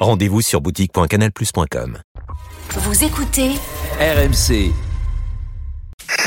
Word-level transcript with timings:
Rendez-vous 0.00 0.40
sur 0.40 0.62
boutique.canalplus.com. 0.62 1.98
Vous 2.74 3.04
écoutez 3.04 3.50
RMC. 4.00 4.72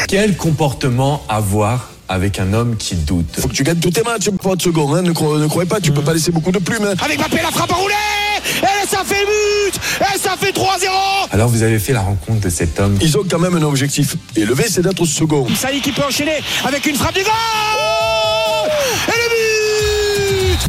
Quel 0.07 0.37
comportement 0.37 1.23
avoir 1.27 1.89
avec 2.07 2.37
un 2.39 2.53
homme 2.53 2.77
qui 2.77 2.93
doute? 2.95 3.25
Faut 3.39 3.47
que 3.47 3.53
tu 3.53 3.63
gagnes 3.63 3.79
tous 3.79 3.89
tes 3.89 4.03
matchs 4.03 4.29
pour 4.29 4.53
être 4.53 4.61
second. 4.61 4.93
Hein. 4.93 5.01
Ne, 5.01 5.11
cro 5.11 5.39
ne, 5.39 5.47
croyez 5.47 5.67
pas, 5.67 5.81
tu 5.81 5.91
peux 5.91 6.03
pas 6.03 6.13
laisser 6.13 6.31
beaucoup 6.31 6.51
de 6.51 6.59
plumes. 6.59 6.85
Hein. 6.85 6.93
Avec 7.03 7.17
Mbappé, 7.17 7.37
la 7.37 7.49
frappe 7.49 7.71
à 7.71 7.75
rouler 7.75 7.95
Et 8.61 8.87
ça 8.87 9.03
fait 9.03 9.25
but 9.25 9.79
Et 10.01 10.19
ça 10.19 10.35
fait 10.39 10.51
3-0 10.51 10.61
Alors 11.31 11.49
vous 11.49 11.63
avez 11.63 11.79
fait 11.79 11.93
la 11.93 12.01
rencontre 12.01 12.41
de 12.41 12.49
cet 12.49 12.79
homme. 12.79 12.95
Ils 13.01 13.17
ont 13.17 13.23
quand 13.27 13.39
même 13.39 13.55
un 13.55 13.63
objectif 13.63 14.17
élevé, 14.35 14.65
c'est 14.69 14.83
d'être 14.83 15.03
second. 15.05 15.47
Saïd 15.55 15.81
qui 15.81 15.91
peut 15.91 16.03
enchaîner 16.03 16.43
avec 16.63 16.85
une 16.85 16.95
frappe 16.95 17.15
du 17.15 17.23
goal 17.23 17.31
Et 19.07 19.11
le 19.11 19.29
but 19.29 19.52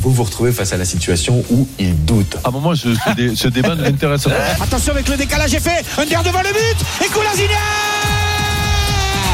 Vous 0.05 0.11
vous 0.13 0.25
retrouvez 0.25 0.53
face 0.53 0.71
à 0.75 0.77
la 0.77 0.85
situation 0.85 1.43
où 1.51 1.67
il 1.79 2.05
doute. 2.05 2.37
À 2.45 2.49
un 2.49 2.51
moment, 2.53 2.75
ce, 2.77 2.95
ce, 2.95 3.15
dé, 3.17 3.35
ce 3.35 3.49
débat 3.49 3.75
ne 3.75 3.83
m'intéresse 3.85 4.25
pas. 4.25 4.31
Attention 4.63 4.93
avec 4.93 5.09
le 5.09 5.17
décalage 5.17 5.55
effet 5.55 5.83
Under 5.97 6.23
devant 6.23 6.43
le 6.43 6.51
but 6.51 6.87
Et 7.03 7.09
Koulazinia 7.09 7.57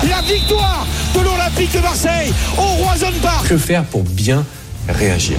La 0.08 0.22
victoire 0.22 0.86
de 1.12 1.20
l'Olympique 1.20 1.72
de 1.72 1.80
Marseille 1.80 2.32
au 2.56 2.62
Roison 2.84 3.10
Park 3.20 3.48
Que 3.48 3.58
faire 3.58 3.82
pour 3.84 4.04
bien 4.04 4.44
réagir? 4.88 5.38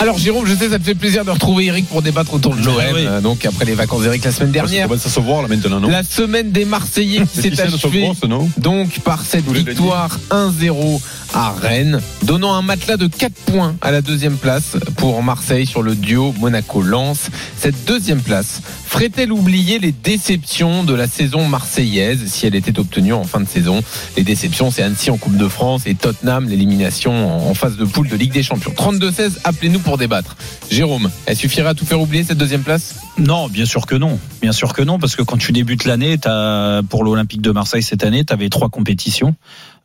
Alors 0.00 0.16
Jérôme, 0.16 0.46
je 0.46 0.54
sais, 0.54 0.70
ça 0.70 0.78
te 0.78 0.84
fait 0.84 0.94
plaisir 0.94 1.26
de 1.26 1.30
retrouver 1.30 1.66
Eric 1.66 1.86
pour 1.86 2.00
débattre 2.00 2.32
autour 2.32 2.56
de 2.56 2.64
l'OM. 2.64 2.74
oui. 2.94 3.06
euh, 3.06 3.20
donc 3.20 3.44
après 3.44 3.66
les 3.66 3.74
vacances 3.74 4.02
d'Eric 4.02 4.24
la 4.24 4.32
semaine 4.32 4.50
dernière. 4.50 4.88
Ça 4.98 5.10
se 5.10 5.20
voir 5.20 5.42
là 5.42 5.48
maintenant, 5.48 5.78
non 5.78 5.88
La 5.88 6.02
semaine 6.02 6.52
des 6.52 6.64
Marseillais 6.64 7.20
qui 7.26 7.40
s'est 7.42 7.60
achevée 7.60 8.10
donc 8.56 9.00
par 9.00 9.22
cette 9.22 9.46
victoire 9.46 10.18
1-0 10.30 11.00
à 11.34 11.52
Rennes, 11.52 12.00
donnant 12.22 12.54
un 12.54 12.62
matelas 12.62 12.96
de 12.96 13.06
4 13.06 13.32
points 13.32 13.76
à 13.82 13.90
la 13.90 14.00
deuxième 14.00 14.36
place 14.36 14.76
pour 14.96 15.22
Marseille 15.22 15.66
sur 15.66 15.82
le 15.82 15.94
duo 15.94 16.34
Monaco-Lens. 16.40 17.28
Cette 17.56 17.84
deuxième 17.84 18.20
place 18.20 18.62
ferait-elle 18.86 19.30
oublier 19.32 19.78
les 19.78 19.92
déceptions 19.92 20.82
de 20.82 20.94
la 20.94 21.06
saison 21.06 21.46
marseillaise 21.46 22.24
si 22.26 22.46
elle 22.46 22.54
était 22.56 22.78
obtenue 22.78 23.12
en 23.12 23.24
fin 23.24 23.40
de 23.40 23.48
saison? 23.48 23.82
Les 24.16 24.24
déceptions, 24.24 24.70
c'est 24.70 24.82
Annecy 24.82 25.10
en 25.10 25.18
Coupe 25.18 25.36
de 25.36 25.46
France 25.46 25.82
et 25.86 25.94
Tottenham, 25.94 26.48
l'élimination 26.48 27.48
en 27.48 27.54
phase 27.54 27.76
de 27.76 27.84
poule 27.84 28.08
de 28.08 28.16
Ligue 28.16 28.32
des 28.32 28.42
Champions. 28.42 28.72
32-16, 28.76 29.32
appelez-nous 29.44 29.78
pour 29.78 29.89
débattre. 29.96 30.36
Jérôme, 30.70 31.10
elle 31.26 31.36
suffirait 31.36 31.68
à 31.68 31.74
tout 31.74 31.86
faire 31.86 32.00
oublier 32.00 32.24
cette 32.24 32.38
deuxième 32.38 32.62
place? 32.62 32.96
Non, 33.20 33.48
bien 33.48 33.66
sûr 33.66 33.84
que 33.86 33.94
non. 33.94 34.18
Bien 34.40 34.52
sûr 34.52 34.72
que 34.72 34.80
non, 34.82 34.98
parce 34.98 35.14
que 35.14 35.22
quand 35.22 35.36
tu 35.36 35.52
débutes 35.52 35.84
l'année, 35.84 36.16
t'as- 36.16 36.82
pour 36.88 37.04
l'Olympique 37.04 37.42
de 37.42 37.50
Marseille 37.50 37.82
cette 37.82 38.02
année, 38.02 38.24
tu 38.24 38.32
avais 38.32 38.48
trois 38.48 38.70
compétitions 38.70 39.34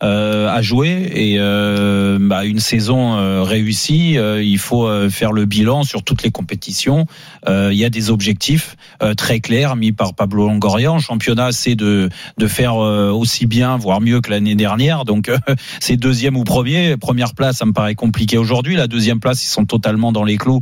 euh, 0.04 0.50
à 0.50 0.62
jouer 0.62 1.10
et 1.14 1.36
euh, 1.40 2.18
bah, 2.20 2.44
une 2.46 2.60
saison 2.60 3.16
euh, 3.18 3.44
réussie, 3.44 4.18
euh, 4.18 4.44
il 4.44 4.58
faut 4.58 4.86
euh, 4.88 5.10
faire 5.10 5.32
le 5.32 5.46
bilan 5.46 5.84
sur 5.84 6.04
toutes 6.04 6.22
les 6.24 6.32
compétitions. 6.32 7.06
Euh, 7.48 7.70
Il 7.72 7.78
y 7.78 7.86
a 7.86 7.90
des 7.90 8.10
objectifs 8.10 8.76
très 9.18 9.40
clairs 9.42 9.76
mis 9.76 9.92
par 9.92 10.14
Pablo 10.14 10.48
Longoria. 10.48 10.92
En 10.92 11.00
championnat, 11.00 11.52
c'est 11.52 11.76
de, 11.76 12.10
de 12.38 12.48
faire 12.48 12.76
aussi 12.78 13.46
bien, 13.46 13.76
voire 13.78 14.00
mieux 14.00 14.22
que 14.22 14.30
l'année 14.32 14.56
dernière. 14.56 15.04
Donc, 15.04 15.30
c'est 15.82 15.98
deuxième 15.98 16.38
ou 16.38 16.44
premier. 16.46 16.96
Première 16.98 17.34
place, 17.34 17.58
ça 17.58 17.66
me 17.66 17.74
paraît 17.74 17.96
compliqué 17.96 18.38
aujourd'hui. 18.38 18.76
La 18.76 18.88
deuxième 18.88 19.20
place, 19.20 19.44
ils 19.44 19.50
sont 19.50 19.66
totalement 19.66 20.12
dans 20.14 20.24
les 20.24 20.38
clous. 20.38 20.62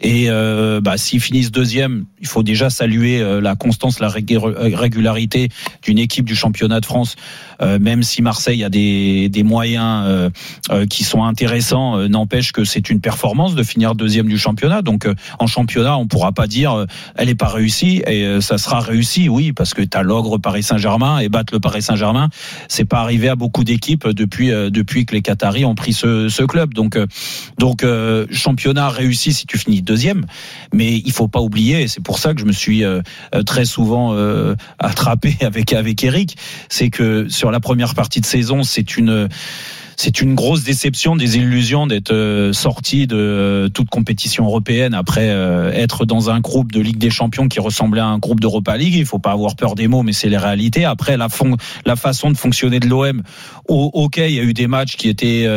Et 0.00 0.28
bah, 0.82 0.96
s'ils 0.96 1.20
finissent 1.20 1.52
deuxième, 1.52 2.06
il 2.20 2.26
faut 2.26 2.42
déjà 2.42 2.70
saluer 2.70 3.20
euh, 3.20 3.40
la 3.40 3.56
constance, 3.56 4.00
la 4.00 4.08
rég- 4.08 4.38
régularité 4.38 5.48
d'une 5.82 5.98
équipe 5.98 6.24
du 6.24 6.34
championnat 6.34 6.80
de 6.80 6.86
France. 6.86 7.16
Euh, 7.62 7.78
même 7.78 8.02
si 8.02 8.20
Marseille 8.20 8.64
a 8.64 8.68
des, 8.68 9.28
des 9.28 9.42
moyens 9.42 10.04
euh, 10.06 10.30
euh, 10.70 10.86
qui 10.86 11.04
sont 11.04 11.22
intéressants, 11.22 11.98
euh, 11.98 12.08
n'empêche 12.08 12.52
que 12.52 12.64
c'est 12.64 12.90
une 12.90 13.00
performance 13.00 13.54
de 13.54 13.62
finir 13.62 13.94
deuxième 13.94 14.28
du 14.28 14.38
championnat. 14.38 14.82
Donc 14.82 15.06
euh, 15.06 15.14
en 15.38 15.46
championnat, 15.46 15.96
on 15.96 16.06
pourra 16.06 16.32
pas 16.32 16.46
dire 16.46 16.72
euh, 16.72 16.86
elle 17.14 17.28
est 17.28 17.34
pas 17.36 17.48
réussie 17.48 18.02
et 18.06 18.24
euh, 18.24 18.40
ça 18.40 18.58
sera 18.58 18.80
réussi, 18.80 19.28
oui, 19.28 19.52
parce 19.52 19.72
que 19.72 19.82
tu 19.82 19.96
as 19.96 20.02
l'ogre 20.02 20.38
Paris 20.38 20.64
Saint-Germain 20.64 21.20
et 21.20 21.28
battre 21.28 21.54
le 21.54 21.60
Paris 21.60 21.82
Saint-Germain, 21.82 22.28
c'est 22.68 22.84
pas 22.84 23.00
arrivé 23.00 23.28
à 23.28 23.36
beaucoup 23.36 23.62
d'équipes 23.64 24.08
depuis 24.08 24.50
euh, 24.50 24.70
depuis 24.70 25.06
que 25.06 25.14
les 25.14 25.22
Qataris 25.22 25.64
ont 25.64 25.76
pris 25.76 25.92
ce, 25.92 26.28
ce 26.28 26.42
club. 26.42 26.74
Donc 26.74 26.96
euh, 26.96 27.06
donc 27.58 27.84
euh, 27.84 28.26
championnat 28.32 28.88
réussi 28.88 29.32
si 29.32 29.46
tu 29.46 29.58
finis 29.58 29.80
deuxième, 29.80 30.26
mais 30.72 30.96
il 30.96 31.12
faut 31.12 31.28
pas 31.28 31.40
oublier, 31.40 31.86
c'est 31.86 32.02
pour 32.04 32.20
ça 32.20 32.34
que 32.34 32.40
je 32.40 32.44
me 32.44 32.52
suis 32.52 32.84
euh, 32.84 33.02
euh, 33.34 33.42
très 33.42 33.64
souvent 33.64 34.14
euh, 34.14 34.54
attrapé 34.78 35.36
avec 35.40 35.72
avec 35.72 36.04
Eric, 36.04 36.36
c'est 36.68 36.90
que 36.90 37.28
sur 37.28 37.50
la 37.50 37.58
première 37.58 37.94
partie 37.94 38.20
de 38.20 38.26
saison, 38.26 38.62
c'est 38.62 38.96
une 38.96 39.28
c'est 39.96 40.20
une 40.20 40.34
grosse 40.34 40.64
déception, 40.64 41.16
des 41.16 41.36
illusions 41.36 41.86
d'être 41.86 42.12
euh, 42.12 42.52
sorti 42.52 43.06
de 43.06 43.16
euh, 43.16 43.68
toute 43.68 43.88
compétition 43.88 44.44
européenne 44.44 44.94
après 44.94 45.30
euh, 45.30 45.72
être 45.72 46.04
dans 46.04 46.30
un 46.30 46.40
groupe 46.40 46.72
de 46.72 46.80
Ligue 46.80 46.98
des 46.98 47.10
Champions 47.10 47.48
qui 47.48 47.60
ressemblait 47.60 48.00
à 48.00 48.06
un 48.06 48.18
groupe 48.18 48.40
d'Europa 48.40 48.76
League. 48.76 48.94
Il 48.94 49.06
faut 49.06 49.18
pas 49.18 49.32
avoir 49.32 49.56
peur 49.56 49.74
des 49.74 49.88
mots, 49.88 50.02
mais 50.02 50.12
c'est 50.12 50.28
les 50.28 50.38
réalités. 50.38 50.84
Après, 50.84 51.16
la, 51.16 51.28
fon- 51.28 51.56
la 51.84 51.96
façon 51.96 52.30
de 52.30 52.36
fonctionner 52.36 52.80
de 52.80 52.88
l'OM, 52.88 53.22
ok, 53.68 54.16
il 54.18 54.34
y 54.34 54.40
a 54.40 54.42
eu 54.42 54.52
des 54.54 54.66
matchs 54.66 54.96
qui 54.96 55.08
étaient 55.08 55.48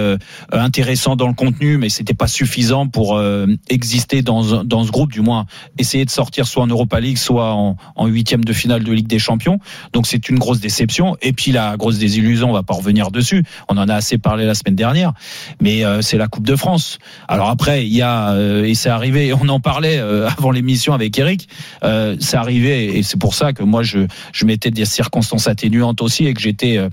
intéressants 0.52 1.16
dans 1.16 1.28
le 1.28 1.34
contenu, 1.34 1.78
mais 1.78 1.90
c'était 1.90 2.14
pas 2.14 2.28
suffisant 2.28 2.88
pour 2.88 3.22
exister 3.70 4.22
dans, 4.22 4.64
dans 4.64 4.84
ce 4.84 4.92
groupe, 4.92 5.12
du 5.12 5.22
moins 5.22 5.46
essayer 5.78 6.06
de 6.06 6.10
sortir 6.10 6.48
soit 6.48 6.64
en 6.64 6.68
Europa 6.68 7.00
League, 7.00 7.18
soit 7.18 7.54
en 7.54 8.08
huitième 8.08 8.46
de 8.46 8.54
finale 8.54 8.84
de 8.84 8.92
Ligue 8.92 9.08
des 9.08 9.20
Champions. 9.20 9.60
Donc 9.94 10.08
c'est 10.08 10.30
une 10.30 10.40
grosse 10.40 10.60
déception. 10.60 11.18
Et 11.22 11.34
puis 11.34 11.52
la 11.52 11.78
grosse 11.78 11.98
désillusion, 11.98 12.50
on 12.50 12.54
va 12.54 12.64
pas 12.64 12.74
revenir 12.74 13.12
dessus. 13.12 13.44
On 13.70 13.78
en 13.78 13.90
a 13.90 13.96
assez 13.96 14.18
parlé 14.28 14.44
la 14.44 14.56
semaine 14.56 14.76
dernière, 14.76 15.14
mais 15.62 15.86
euh, 15.86 16.02
c'est 16.02 16.18
la 16.18 16.28
Coupe 16.28 16.46
de 16.46 16.58
France. 16.58 17.00
Alors 17.30 17.50
après, 17.50 17.88
il 17.88 17.94
y 17.94 18.02
a 18.02 18.32
euh, 18.32 18.66
et 18.66 18.76
c'est 18.76 18.90
arrivé. 18.90 19.32
On 19.42 19.48
en 19.48 19.62
parlait 19.62 20.00
euh, 20.00 20.28
avant 20.28 20.52
l'émission 20.52 20.94
avec 20.94 21.18
Eric. 21.18 21.48
Euh, 21.86 22.18
c'est 22.20 22.36
arrivé 22.36 22.98
et 22.98 23.04
c'est 23.04 23.18
pour 23.18 23.34
ça 23.34 23.54
que 23.54 23.64
moi 23.64 23.84
je 23.84 24.00
je 24.34 24.46
mettais 24.46 24.70
des 24.70 24.84
circonstances 24.84 25.48
atténuantes 25.48 26.02
aussi 26.02 26.26
et 26.26 26.34
que 26.34 26.42
j'étais 26.42 26.78
euh, 26.78 26.90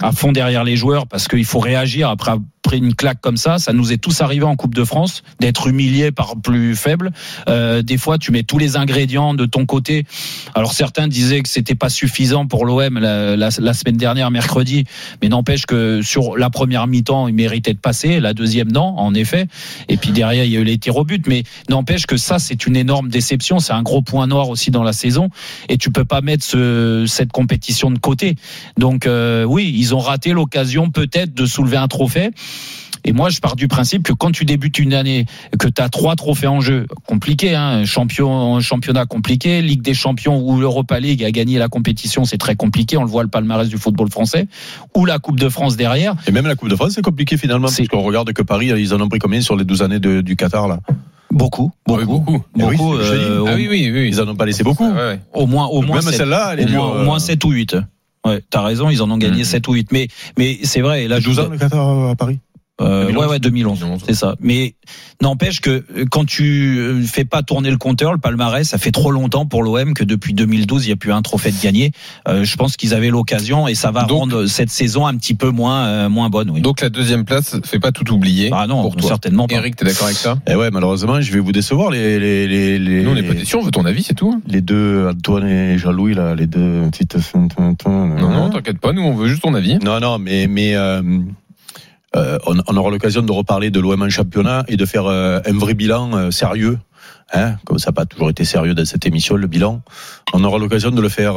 à 0.00 0.12
fond 0.12 0.30
derrière 0.30 0.62
les 0.62 0.76
joueurs 0.76 1.08
parce 1.08 1.26
qu'il 1.26 1.44
faut 1.44 1.58
réagir 1.58 2.08
après 2.08 2.34
après 2.66 2.78
une 2.78 2.96
claque 2.96 3.20
comme 3.20 3.36
ça, 3.36 3.60
ça 3.60 3.72
nous 3.72 3.92
est 3.92 3.96
tous 3.96 4.22
arrivé 4.22 4.44
en 4.44 4.56
Coupe 4.56 4.74
de 4.74 4.82
France 4.82 5.22
d'être 5.38 5.68
humilié 5.68 6.10
par 6.10 6.34
plus 6.34 6.74
faible. 6.74 7.12
Euh, 7.48 7.80
des 7.80 7.96
fois, 7.96 8.18
tu 8.18 8.32
mets 8.32 8.42
tous 8.42 8.58
les 8.58 8.76
ingrédients 8.76 9.34
de 9.34 9.46
ton 9.46 9.66
côté. 9.66 10.04
Alors 10.52 10.72
certains 10.72 11.06
disaient 11.06 11.42
que 11.42 11.48
c'était 11.48 11.76
pas 11.76 11.90
suffisant 11.90 12.48
pour 12.48 12.66
l'OM 12.66 12.98
la, 12.98 13.36
la, 13.36 13.50
la 13.56 13.72
semaine 13.72 13.96
dernière, 13.96 14.32
mercredi, 14.32 14.84
mais 15.22 15.28
n'empêche 15.28 15.64
que 15.64 16.02
sur 16.02 16.36
la 16.36 16.50
première 16.50 16.88
mi-temps, 16.88 17.28
il 17.28 17.36
méritait 17.36 17.72
de 17.72 17.78
passer, 17.78 18.18
la 18.18 18.34
deuxième 18.34 18.72
non, 18.72 18.98
en 18.98 19.14
effet. 19.14 19.46
Et 19.88 19.96
puis 19.96 20.10
derrière, 20.10 20.42
il 20.42 20.50
y 20.50 20.56
a 20.56 20.60
eu 20.60 20.64
les 20.64 20.78
tirs 20.78 20.96
au 20.96 21.04
but, 21.04 21.24
mais 21.28 21.44
n'empêche 21.68 22.06
que 22.06 22.16
ça, 22.16 22.40
c'est 22.40 22.66
une 22.66 22.74
énorme 22.74 23.10
déception. 23.10 23.60
C'est 23.60 23.74
un 23.74 23.84
gros 23.84 24.02
point 24.02 24.26
noir 24.26 24.48
aussi 24.48 24.72
dans 24.72 24.82
la 24.82 24.92
saison, 24.92 25.30
et 25.68 25.78
tu 25.78 25.92
peux 25.92 26.04
pas 26.04 26.20
mettre 26.20 26.42
ce, 26.42 27.04
cette 27.06 27.30
compétition 27.30 27.92
de 27.92 27.98
côté. 28.00 28.34
Donc 28.76 29.06
euh, 29.06 29.44
oui, 29.44 29.72
ils 29.72 29.94
ont 29.94 30.00
raté 30.00 30.32
l'occasion 30.32 30.90
peut-être 30.90 31.32
de 31.32 31.46
soulever 31.46 31.76
un 31.76 31.86
trophée. 31.86 32.30
Et 33.08 33.12
moi, 33.12 33.28
je 33.30 33.38
pars 33.38 33.54
du 33.54 33.68
principe 33.68 34.02
que 34.02 34.12
quand 34.12 34.32
tu 34.32 34.44
débutes 34.44 34.80
une 34.80 34.92
année, 34.92 35.26
que 35.60 35.68
tu 35.68 35.80
as 35.80 35.88
trois 35.88 36.16
trophées 36.16 36.48
en 36.48 36.60
jeu, 36.60 36.86
compliqué, 37.06 37.54
hein, 37.54 37.84
champion, 37.84 38.58
championnat 38.58 39.06
compliqué, 39.06 39.62
Ligue 39.62 39.82
des 39.82 39.94
Champions 39.94 40.40
ou 40.44 40.58
l'Europa 40.58 40.98
League 40.98 41.22
a 41.22 41.30
gagné 41.30 41.58
la 41.58 41.68
compétition, 41.68 42.24
c'est 42.24 42.36
très 42.38 42.56
compliqué. 42.56 42.96
On 42.96 43.04
le 43.04 43.08
voit 43.08 43.22
le 43.22 43.28
palmarès 43.28 43.68
du 43.68 43.76
football 43.78 44.10
français, 44.10 44.48
ou 44.96 45.04
la 45.04 45.20
Coupe 45.20 45.38
de 45.38 45.48
France 45.48 45.76
derrière. 45.76 46.16
Et 46.26 46.32
même 46.32 46.48
la 46.48 46.56
Coupe 46.56 46.68
de 46.68 46.74
France, 46.74 46.92
c'est 46.96 47.02
compliqué 47.02 47.36
finalement, 47.36 47.68
parce 47.68 47.86
qu'on 47.86 48.02
regarde 48.02 48.32
que 48.32 48.42
Paris, 48.42 48.72
ils 48.76 48.92
en 48.92 49.00
ont 49.00 49.08
pris 49.08 49.20
combien 49.20 49.40
sur 49.40 49.54
les 49.54 49.64
12 49.64 49.82
années 49.82 50.00
de, 50.00 50.20
du 50.20 50.34
Qatar 50.34 50.66
là? 50.66 50.80
Beaucoup, 51.30 51.70
beaucoup, 51.86 52.04
beaucoup. 52.06 52.44
beaucoup. 52.56 52.56
Eh 52.56 52.64
oui, 52.66 52.76
dis. 52.76 53.14
euh, 53.24 53.44
Ah 53.46 53.52
oui, 53.54 53.68
oui, 53.70 53.90
oui. 53.92 54.08
Ils 54.08 54.20
en 54.20 54.26
ont 54.28 54.34
pas 54.36 54.46
laissé 54.46 54.64
beaucoup. 54.64 54.84
Ouais, 54.84 54.92
ouais. 54.96 55.20
Au 55.32 55.46
moins, 55.46 55.66
au 55.66 55.82
moins 55.82 55.96
Même 55.96 56.06
sept. 56.06 56.14
celle-là, 56.16 56.54
elle 56.54 56.60
est 56.60 56.64
au 56.64 56.68
moins, 56.70 56.90
dure, 56.92 57.00
au 57.00 57.04
moins 57.04 57.16
euh. 57.16 57.20
7 57.20 57.44
ou 57.44 57.50
8. 57.50 57.76
Ouais, 58.24 58.42
t'as 58.50 58.62
raison, 58.62 58.90
ils 58.90 59.02
en 59.02 59.10
ont 59.12 59.18
gagné 59.18 59.38
Mhm. 59.40 59.44
7 59.44 59.68
ou 59.68 59.74
8. 59.74 59.92
Mais, 59.92 60.08
mais 60.36 60.58
c'est 60.64 60.80
vrai, 60.80 61.04
et 61.04 61.08
là, 61.08 61.20
je 61.20 61.26
12 61.26 61.36
vous- 61.38 61.44
ans 61.44 61.48
le 61.50 61.58
Qatar 61.58 62.08
à 62.08 62.16
Paris? 62.16 62.38
Euh, 62.82 63.06
2011. 63.06 63.24
ouais, 63.24 63.30
ouais, 63.32 63.38
2011, 63.38 63.78
2011. 63.80 64.02
c'est 64.06 64.12
ça. 64.14 64.34
Mais 64.38 64.74
n'empêche 65.22 65.62
que 65.62 65.70
euh, 65.96 66.04
quand 66.10 66.26
tu 66.26 66.76
euh, 66.78 67.02
fais 67.02 67.24
pas 67.24 67.42
tourner 67.42 67.70
le 67.70 67.78
compteur, 67.78 68.12
le 68.12 68.18
palmarès, 68.18 68.68
ça 68.68 68.76
fait 68.76 68.90
trop 68.90 69.10
longtemps 69.10 69.46
pour 69.46 69.62
l'OM 69.62 69.94
que 69.94 70.04
depuis 70.04 70.34
2012, 70.34 70.84
il 70.84 70.88
n'y 70.88 70.92
a 70.92 70.96
plus 70.96 71.10
un 71.12 71.22
trophée 71.22 71.52
de 71.52 71.56
gagné. 71.62 71.92
Euh, 72.28 72.44
je 72.44 72.56
pense 72.56 72.76
qu'ils 72.76 72.92
avaient 72.92 73.08
l'occasion 73.08 73.66
et 73.66 73.74
ça 73.74 73.90
va 73.92 74.02
Donc- 74.04 74.18
rendre 74.18 74.44
cette 74.46 74.68
saison 74.68 75.06
un 75.06 75.16
petit 75.16 75.32
peu 75.34 75.48
moins 75.48 75.86
euh, 75.86 76.08
moins 76.10 76.28
bonne. 76.28 76.50
Oui. 76.50 76.60
Donc 76.60 76.82
la 76.82 76.90
deuxième 76.90 77.24
place 77.24 77.56
fait 77.64 77.78
pas 77.78 77.92
tout 77.92 78.12
oublier. 78.12 78.50
ah 78.52 78.66
non, 78.66 78.82
pour 78.82 78.96
toi. 78.96 79.08
certainement 79.08 79.46
pas. 79.48 79.54
Eric, 79.54 79.76
t'es 79.76 79.86
d'accord 79.86 80.04
avec 80.08 80.18
ça? 80.18 80.36
Eh 80.46 80.54
ouais, 80.54 80.70
malheureusement, 80.70 81.18
je 81.22 81.32
vais 81.32 81.40
vous 81.40 81.52
décevoir 81.52 81.90
les 81.90 82.18
les 82.18 82.46
les 82.46 82.78
les, 82.78 83.02
Nous 83.02 83.10
on 83.10 83.14
n'est 83.14 83.22
pas 83.22 83.32
déçus, 83.32 83.56
on 83.56 83.62
veut 83.62 83.70
ton 83.70 83.86
avis, 83.86 84.02
c'est 84.02 84.12
tout. 84.14 84.42
les 84.46 84.60
deux 84.60 85.08
Antoine 85.08 85.48
et 85.48 85.78
Jean-Louis 85.78 86.12
là, 86.12 86.34
les 86.34 86.46
deux 86.46 86.82
petites. 86.90 87.16
Non, 87.86 88.14
non, 88.18 88.50
t'inquiète 88.50 88.80
pas, 88.80 88.92
nous 88.92 89.00
on 89.02 89.14
veut 89.14 89.28
juste 89.28 89.42
ton 89.42 89.54
avis. 89.54 89.78
Non, 89.78 89.98
non, 89.98 90.18
mais 90.18 90.46
mais 90.46 90.74
euh, 92.16 92.38
on, 92.46 92.56
on 92.66 92.76
aura 92.76 92.90
l'occasion 92.90 93.22
de 93.22 93.32
reparler 93.32 93.70
de 93.70 93.80
l'OM 93.80 94.02
en 94.02 94.08
championnat 94.08 94.64
et 94.68 94.76
de 94.76 94.86
faire 94.86 95.06
euh, 95.06 95.40
un 95.46 95.58
vrai 95.58 95.74
bilan 95.74 96.12
euh, 96.14 96.30
sérieux. 96.30 96.78
Hein, 97.32 97.56
comme 97.64 97.78
ça 97.78 97.90
n'a 97.90 97.92
pas 97.92 98.06
toujours 98.06 98.30
été 98.30 98.44
sérieux 98.44 98.74
dans 98.74 98.84
cette 98.84 99.04
émission, 99.04 99.34
le 99.34 99.48
bilan. 99.48 99.82
On 100.32 100.44
aura 100.44 100.58
l'occasion 100.58 100.90
de 100.90 101.00
le 101.00 101.08
faire 101.08 101.34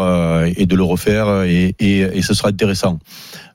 et 0.55 0.67
de 0.67 0.75
le 0.75 0.83
refaire 0.83 1.43
et, 1.43 1.75
et, 1.79 1.99
et 2.01 2.21
ce 2.21 2.35
sera 2.35 2.49
intéressant. 2.49 2.99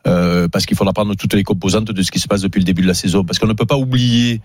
Euh, 0.07 0.49
parce 0.49 0.67
qu'il 0.67 0.77
faudra 0.77 0.93
prendre 0.93 1.15
toutes 1.15 1.33
les 1.33 1.45
composantes 1.45 1.91
de 1.91 2.03
ce 2.03 2.11
qui 2.11 2.19
se 2.19 2.29
passe 2.29 2.43
depuis 2.43 2.59
le 2.59 2.65
début 2.65 2.83
de 2.83 2.87
la 2.87 2.95
saison. 2.95 3.25
Parce 3.25 3.39
qu'on 3.39 3.47
ne 3.47 3.55
peut 3.55 3.65
pas 3.65 3.79
oublier, 3.79 4.43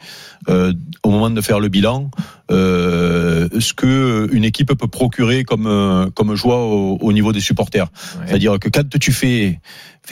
euh, 0.48 0.72
au 1.04 1.10
moment 1.10 1.30
de 1.30 1.42
faire 1.42 1.60
le 1.60 1.68
bilan, 1.68 2.10
euh, 2.50 3.50
ce 3.60 3.74
que 3.74 4.30
une 4.31 4.46
équipe 4.46 4.74
peut 4.74 4.88
procurer 4.88 5.44
comme 5.44 6.12
comme 6.16 6.36
joie 6.36 6.64
au, 6.64 6.98
au 7.02 7.12
niveau 7.12 7.34
des 7.34 7.42
supporters. 7.42 7.88
C'est-à-dire 8.26 8.58
que 8.58 8.70
quand 8.70 8.98
tu 9.00 9.12
fais, 9.12 9.60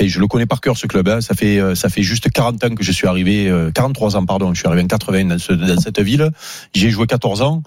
je 0.06 0.20
le 0.20 0.28
connais 0.28 0.46
par 0.46 0.62
cœur 0.62 0.78
ce 0.78 0.86
club, 0.86 1.08
hein, 1.08 1.22
ça 1.22 1.34
fait 1.34 1.60
euh, 1.60 1.74
ça 1.76 1.90
fait 1.90 2.04
juste 2.04 2.30
40 2.30 2.64
ans 2.64 2.76
que 2.76 2.84
je 2.84 2.92
suis 2.92 3.08
arrivé, 3.08 3.50
euh, 3.50 3.72
43 3.72 4.16
ans 4.18 4.26
pardon, 4.26 4.54
je 4.54 4.60
suis 4.60 4.68
arrivé 4.68 4.84
en 4.84 4.88
80 4.88 5.26
dans, 5.26 5.40
ce- 5.40 5.54
dans 5.54 5.80
cette 5.80 6.00
ville. 6.00 6.30
J'ai 6.76 6.90
joué 6.90 7.08
14 7.08 7.42
ans. 7.42 7.64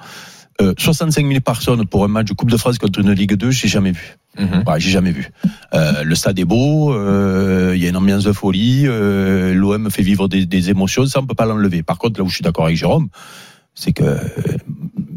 Euh, 0.61 0.75
65 0.77 1.27
000 1.27 1.41
personnes 1.41 1.87
pour 1.87 2.05
un 2.05 2.09
match 2.09 2.27
de 2.29 2.35
Coupe 2.35 2.51
de 2.51 2.57
France 2.59 2.77
contre 2.77 2.99
une 3.01 3.13
Ligue 3.13 3.33
2, 3.35 3.51
j'ai 3.51 3.67
jamais 3.67 3.93
vu. 3.93 4.19
Mhm. 4.39 4.63
Ouais, 4.67 4.79
j'ai 4.79 4.91
jamais 4.91 5.11
vu. 5.11 5.31
Euh, 5.73 6.03
le 6.05 6.15
stade 6.15 6.39
est 6.39 6.45
beau, 6.45 6.93
euh, 6.93 7.73
il 7.75 7.83
y 7.83 7.87
a 7.87 7.89
une 7.89 7.97
ambiance 7.97 8.25
de 8.25 8.33
folie, 8.33 8.83
euh, 8.87 9.55
l'OM 9.55 9.91
fait 9.91 10.03
vivre 10.03 10.29
des, 10.29 10.45
des 10.45 10.69
émotions, 10.69 11.07
ça 11.07 11.21
on 11.21 11.27
peut 11.27 11.35
pas 11.35 11.47
l'enlever. 11.47 11.83
Par 11.83 11.97
contre, 11.97 12.21
là 12.21 12.25
où 12.25 12.29
je 12.29 12.35
suis 12.35 12.43
d'accord 12.45 12.67
avec 12.67 12.77
Jérôme, 12.77 13.09
c'est 13.75 13.93
que 13.93 14.05
euh, 14.05 14.19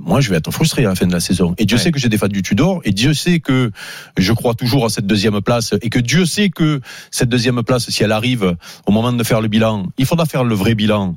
moi 0.05 0.21
je 0.21 0.29
vais 0.29 0.35
être 0.37 0.51
frustré 0.51 0.85
à 0.85 0.89
la 0.89 0.95
fin 0.95 1.07
de 1.07 1.11
la 1.13 1.19
saison. 1.19 1.55
Et 1.57 1.65
Dieu 1.65 1.77
Ouais. 1.77 1.83
sait 1.83 1.91
que 1.91 1.99
j'ai 1.99 2.09
défendu 2.09 2.41
Tudor, 2.41 2.81
et 2.83 2.91
Dieu 2.91 3.13
sait 3.13 3.39
que 3.39 3.71
je 4.17 4.33
crois 4.33 4.53
toujours 4.53 4.85
à 4.85 4.89
cette 4.89 5.07
deuxième 5.07 5.41
place, 5.41 5.73
et 5.81 5.89
que 5.89 5.99
Dieu 5.99 6.25
sait 6.25 6.49
que 6.49 6.81
cette 7.11 7.29
deuxième 7.29 7.61
place, 7.63 7.89
si 7.89 8.03
elle 8.03 8.11
arrive 8.11 8.55
au 8.85 8.91
moment 8.91 9.13
de 9.13 9.23
faire 9.23 9.41
le 9.41 9.47
bilan, 9.47 9.87
il 9.97 10.05
faudra 10.05 10.25
faire 10.25 10.43
le 10.43 10.55
vrai 10.55 10.75
bilan. 10.75 11.15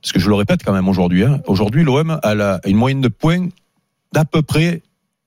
Parce 0.00 0.12
que 0.12 0.20
je 0.20 0.28
le 0.28 0.34
répète 0.36 0.60
quand 0.64 0.72
même 0.72 0.88
aujourd'hui, 0.88 1.24
hein, 1.24 1.40
aujourd'hui 1.46 1.82
l'OM 1.82 2.18
a 2.22 2.34
la- 2.34 2.60
une 2.66 2.76
moyenne 2.76 3.00
de 3.00 3.08
points 3.08 3.48
d'à 4.12 4.24
peu 4.24 4.42
près 4.42 4.82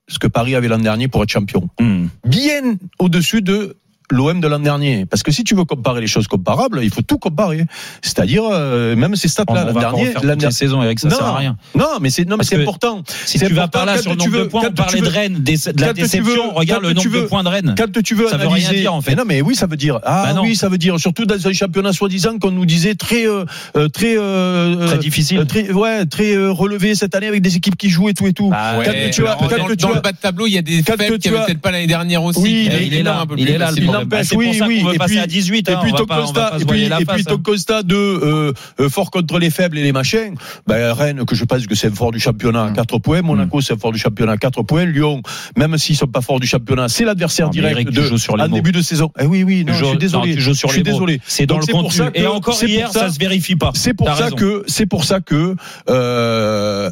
ce 0.07 0.17
que 0.17 0.27
Paris 0.27 0.55
avait 0.55 0.67
l'an 0.69 0.79
dernier 0.79 1.07
pour 1.07 1.21
être 1.23 1.29
champion 1.29 1.69
Hmm. 1.79 2.07
bien 2.25 2.77
au-dessus 2.99 3.41
de 3.41 3.77
l'OM 4.11 4.39
de 4.41 4.47
l'an 4.47 4.59
dernier. 4.59 5.05
Parce 5.05 5.23
que 5.23 5.31
si 5.31 5.43
tu 5.43 5.55
veux 5.55 5.65
comparer 5.65 6.01
les 6.01 6.07
choses 6.07 6.27
comparables, 6.27 6.79
il 6.83 6.91
faut 6.93 7.01
tout 7.01 7.17
comparer. 7.17 7.65
C'est-à-dire, 8.01 8.43
euh, 8.51 8.95
même 8.95 9.15
ces 9.15 9.27
stats-là, 9.27 9.65
l'an 9.65 9.79
dernier. 9.79 10.13
les 10.13 10.35
dernier- 10.35 10.51
saisons, 10.51 10.83
Eric, 10.83 10.99
ça 10.99 11.09
Non. 11.09 11.15
sert 11.15 11.25
à 11.25 11.37
rien. 11.37 11.57
Non, 11.75 11.85
mais 12.01 12.09
c'est, 12.09 12.25
non, 12.27 12.37
mais 12.37 12.43
c'est 12.43 12.61
important. 12.61 13.03
Si 13.25 13.39
tu 13.39 13.53
vas 13.53 13.67
par 13.67 13.85
là 13.85 13.97
sur 14.01 14.11
le 14.11 14.17
nombre 14.17 14.31
de 14.31 14.37
veux- 14.37 14.47
points, 14.49 14.63
on 14.67 14.71
parlait 14.73 14.99
de 14.99 15.05
veux- 15.05 15.11
Rennes, 15.11 15.37
des- 15.39 15.55
de 15.57 15.81
la 15.81 15.93
déception. 15.93 16.23
veux- 16.23 16.49
Regarde 16.55 16.83
le 16.83 16.93
nombre 16.93 17.03
de 17.09 17.09
veux- 17.09 17.27
points 17.27 17.43
de 17.43 17.49
Rennes. 17.49 17.75
Quand 17.77 18.01
tu 18.03 18.15
veux 18.15 18.27
Ça 18.27 18.37
veut 18.37 18.47
rien 18.47 18.65
analyser, 18.65 18.81
dire, 18.81 18.93
en 18.93 19.01
fait. 19.01 19.11
Mais 19.11 19.17
non, 19.17 19.23
mais 19.25 19.41
oui, 19.41 19.55
ça 19.55 19.65
veut 19.67 19.77
dire. 19.77 19.99
Ah 20.03 20.31
Bah 20.33 20.41
oui, 20.43 20.55
ça 20.55 20.69
veut 20.69 20.77
dire. 20.77 20.99
Surtout 20.99 21.25
dans 21.25 21.47
un 21.47 21.53
championnat 21.53 21.93
soi-disant 21.93 22.37
qu'on 22.39 22.51
nous 22.51 22.65
disait 22.65 22.95
très, 22.95 23.25
euh, 23.27 23.45
euh, 23.77 23.87
très, 23.89 24.15
euh, 24.17 24.87
Très 24.87 24.97
difficile. 24.97 25.45
très, 25.47 25.71
ouais, 25.71 26.05
très 26.05 26.35
euh, 26.35 26.51
relevé 26.51 26.95
cette 26.95 27.15
année 27.15 27.27
avec 27.27 27.41
des 27.41 27.55
équipes 27.55 27.77
qui 27.77 27.89
jouent 27.89 28.09
et 28.09 28.13
tout 28.13 28.27
et 28.27 28.33
tout. 28.33 28.49
Bah, 28.49 28.71
Quand 28.73 28.79
Ouais, 28.79 29.09
tu 29.11 29.25
as- 29.27 29.35
dans, 29.35 29.89
le 29.93 30.01
bas 30.01 30.11
de 30.11 30.17
tableau, 30.17 30.47
il 30.47 30.53
y 30.53 30.57
a 30.57 30.61
des 30.61 30.83
faibles 30.83 31.05
tu 31.05 31.19
qui 31.19 31.29
avaient 31.29 31.45
peut-être 31.45 31.61
pas 31.61 31.71
l'année 31.71 31.87
dernière 31.87 32.23
aussi. 32.23 32.39
Oui, 32.41 32.69
il 32.85 32.93
est 32.93 33.03
là, 33.03 33.19
un 33.21 33.25
peu 33.25 33.35
il 33.37 33.45
plus 33.45 33.53
est 33.53 33.57
là 33.57 33.71
n'empêche, 34.03 34.09
Bah, 34.19 34.23
C'est 34.23 34.35
pour 34.35 34.43
oui, 34.43 34.53
ça 34.57 34.67
oui, 34.67 34.83
veut 34.83 34.95
et 34.95 34.97
passer 34.97 35.13
puis- 35.15 35.19
à 35.23 35.27
18. 35.27 35.69
Et 35.69 35.73
hein, 35.73 35.79
puis 35.81 35.91
et 35.91 35.93
puis, 35.93 36.81
et 36.83 36.91
hein. 36.91 37.81
de 37.83 37.95
euh, 37.95 38.53
euh, 38.79 38.89
fort 38.89 39.11
contre 39.11 39.39
les 39.39 39.49
faibles 39.49 39.77
et 39.77 39.83
les 39.83 39.91
machins. 39.91 40.35
Ben, 40.67 40.91
Rennes, 40.93 41.25
que 41.25 41.35
je 41.35 41.43
pense 41.45 41.65
que 41.67 41.75
c'est 41.75 41.93
fort 41.93 42.11
du 42.11 42.19
championnat 42.19 42.65
à 42.65 42.71
4 42.71 42.99
points. 42.99 43.21
Monaco, 43.21 43.61
c'est 43.61 43.73
un 43.73 43.77
fort 43.77 43.91
du 43.91 43.99
championnat 43.99 44.33
à 44.33 44.37
4 44.37 44.63
points. 44.63 44.85
Lyon, 44.85 45.21
même 45.57 45.77
s'ils 45.77 45.95
sont 45.95 46.07
pas 46.07 46.21
forts 46.21 46.39
du 46.39 46.47
championnat, 46.47 46.87
c'est 46.89 47.05
l'adversaire 47.05 47.49
direct 47.49 47.71
Eric, 47.75 47.89
de 47.91 48.17
sur 48.17 48.37
les 48.37 48.43
en 48.43 48.49
mots. 48.49 48.55
début 48.55 48.71
de 48.71 48.81
saison. 48.81 49.11
Eh 49.19 49.25
oui, 49.25 49.43
oui, 49.43 49.63
non, 49.65 49.73
je 49.73 49.85
suis 49.85 49.97
désolé. 49.97 50.35
non, 50.35 50.53
sur 50.53 50.69
je 50.69 50.73
suis 50.73 50.83
désolé. 50.83 51.19
C'est 51.25 51.45
dans 51.45 51.55
Donc, 51.55 51.61
le 51.63 51.65
c'est 51.67 51.71
contenu. 51.73 52.11
que- 52.11 52.19
Et 52.19 52.27
encore 52.27 52.55
c'est 52.55 52.67
hier, 52.67 52.91
ça- 52.91 53.01
ça 53.01 53.09
se 53.09 53.19
vérifie 53.19 53.55
pas. 53.55 53.71
C'est 53.75 53.93
pour 53.93 54.07
ça 54.15 54.31
que 54.31 54.63
c'est 54.67 54.85
pour 54.85 55.03
ça 55.05 55.19
que 55.19 55.55
euh, 55.89 56.89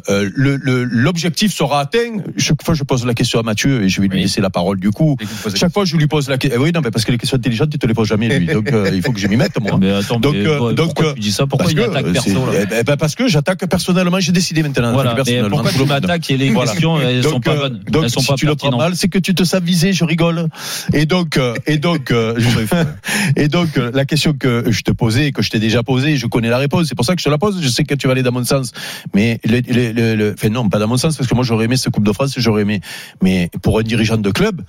l'objectif 0.90 1.52
sera 1.52 1.80
atteint. 1.80 2.18
Chaque 2.36 2.62
fois, 2.64 2.74
je 2.74 2.82
pose 2.84 3.04
la 3.06 3.14
question 3.14 3.40
à 3.40 3.42
Mathieu 3.42 3.82
et 3.82 3.88
je 3.88 4.00
vais 4.00 4.08
lui 4.08 4.20
laisser 4.22 4.40
la 4.40 4.50
parole 4.50 4.78
du 4.80 4.90
coup. 4.90 5.16
Chaque 5.54 5.72
fois, 5.72 5.84
je 5.84 5.96
lui 5.96 6.06
pose 6.06 6.28
la 6.28 6.38
question. 6.38 6.60
oui, 6.60 6.72
non, 6.72 6.80
mais 6.82 6.90
parce 7.00 7.06
que 7.06 7.12
les 7.12 7.18
questions 7.18 7.38
intelligentes, 7.38 7.70
tu 7.70 7.78
te 7.78 7.86
les 7.86 7.94
poses 7.94 8.08
jamais 8.08 8.28
lui. 8.38 8.46
Donc, 8.46 8.70
euh, 8.72 8.90
il 8.92 9.00
faut 9.02 9.12
que 9.12 9.18
je 9.18 9.26
m'y 9.26 9.36
mette 9.36 9.58
moi. 9.58 9.78
Mais 9.80 9.90
attends, 9.90 10.20
Donc, 10.20 10.34
mais 10.34 10.46
euh, 10.46 10.72
donc, 10.74 10.88
pourquoi 10.94 11.14
tu 11.14 11.20
dis 11.20 11.32
ça? 11.32 11.46
Pourquoi 11.46 11.72
que, 11.72 11.80
attaque 11.80 12.04
euh, 12.06 12.12
perso 12.12 12.46
là 12.52 12.60
eh 12.78 12.82
ben, 12.84 12.96
parce 12.98 13.14
que 13.14 13.26
j'attaque 13.26 13.66
personnellement, 13.66 14.20
j'ai 14.20 14.32
décidé 14.32 14.62
maintenant. 14.62 14.92
Voilà. 14.92 15.14
Mais 15.26 15.42
pourquoi 15.48 15.70
tu 15.72 15.84
m'attaques 15.86 16.30
et 16.30 16.36
les 16.36 16.50
Voilà. 16.50 16.70
questions 16.72 17.00
elles 17.00 17.22
sont 17.22 17.30
Donc, 17.30 17.44
pas 17.44 17.52
euh, 17.52 17.60
bonnes 17.60 17.80
donc, 17.90 18.04
Elles 18.04 18.10
sont 18.10 18.20
si 18.20 18.26
pas 18.28 18.34
tu 18.34 18.44
le 18.46 18.54
prends 18.54 18.76
mal, 18.76 18.94
c'est 18.96 19.08
que 19.08 19.18
tu 19.18 19.34
te 19.34 19.44
sens 19.44 19.62
visé, 19.62 19.92
je 19.94 20.04
rigole. 20.04 20.48
Et 20.92 21.06
donc, 21.06 21.38
et 21.66 21.78
donc, 21.78 22.10
je- 22.12 22.76
et 23.36 23.48
donc, 23.48 23.68
la 23.76 24.04
question 24.04 24.34
que 24.34 24.64
je 24.70 24.82
te 24.82 24.90
posais, 24.90 25.32
que 25.32 25.40
je 25.42 25.48
t'ai 25.50 25.58
déjà 25.58 25.82
posée, 25.82 26.16
je 26.16 26.26
connais 26.26 26.48
la 26.50 26.58
réponse. 26.58 26.86
C'est 26.88 26.94
pour 26.94 27.04
ça 27.06 27.14
que 27.14 27.20
je 27.20 27.24
te 27.24 27.30
la 27.30 27.38
pose. 27.38 27.60
Je 27.62 27.68
sais 27.68 27.84
que 27.84 27.94
tu 27.94 28.06
vas 28.06 28.12
aller 28.12 28.22
dans 28.22 28.32
mon 28.32 28.44
sens, 28.44 28.72
mais 29.14 29.40
le, 29.44 29.60
le, 29.68 29.92
le- 29.92 30.14
le- 30.16 30.34
enfin 30.36 30.48
non, 30.50 30.68
pas 30.68 30.78
dans 30.78 30.88
mon 30.88 30.96
sens, 30.98 31.16
parce 31.16 31.28
que 31.28 31.34
moi 31.34 31.44
j'aurais 31.44 31.64
aimé 31.64 31.76
cette 31.76 31.92
Coupe 31.92 32.04
de 32.06 32.12
France, 32.12 32.34
j'aurais 32.36 32.62
aimé. 32.62 32.80
Mais 33.22 33.48
pour 33.62 33.78
un 33.78 33.82
dirigeant 33.82 34.18
de 34.18 34.30
club, 34.30 34.60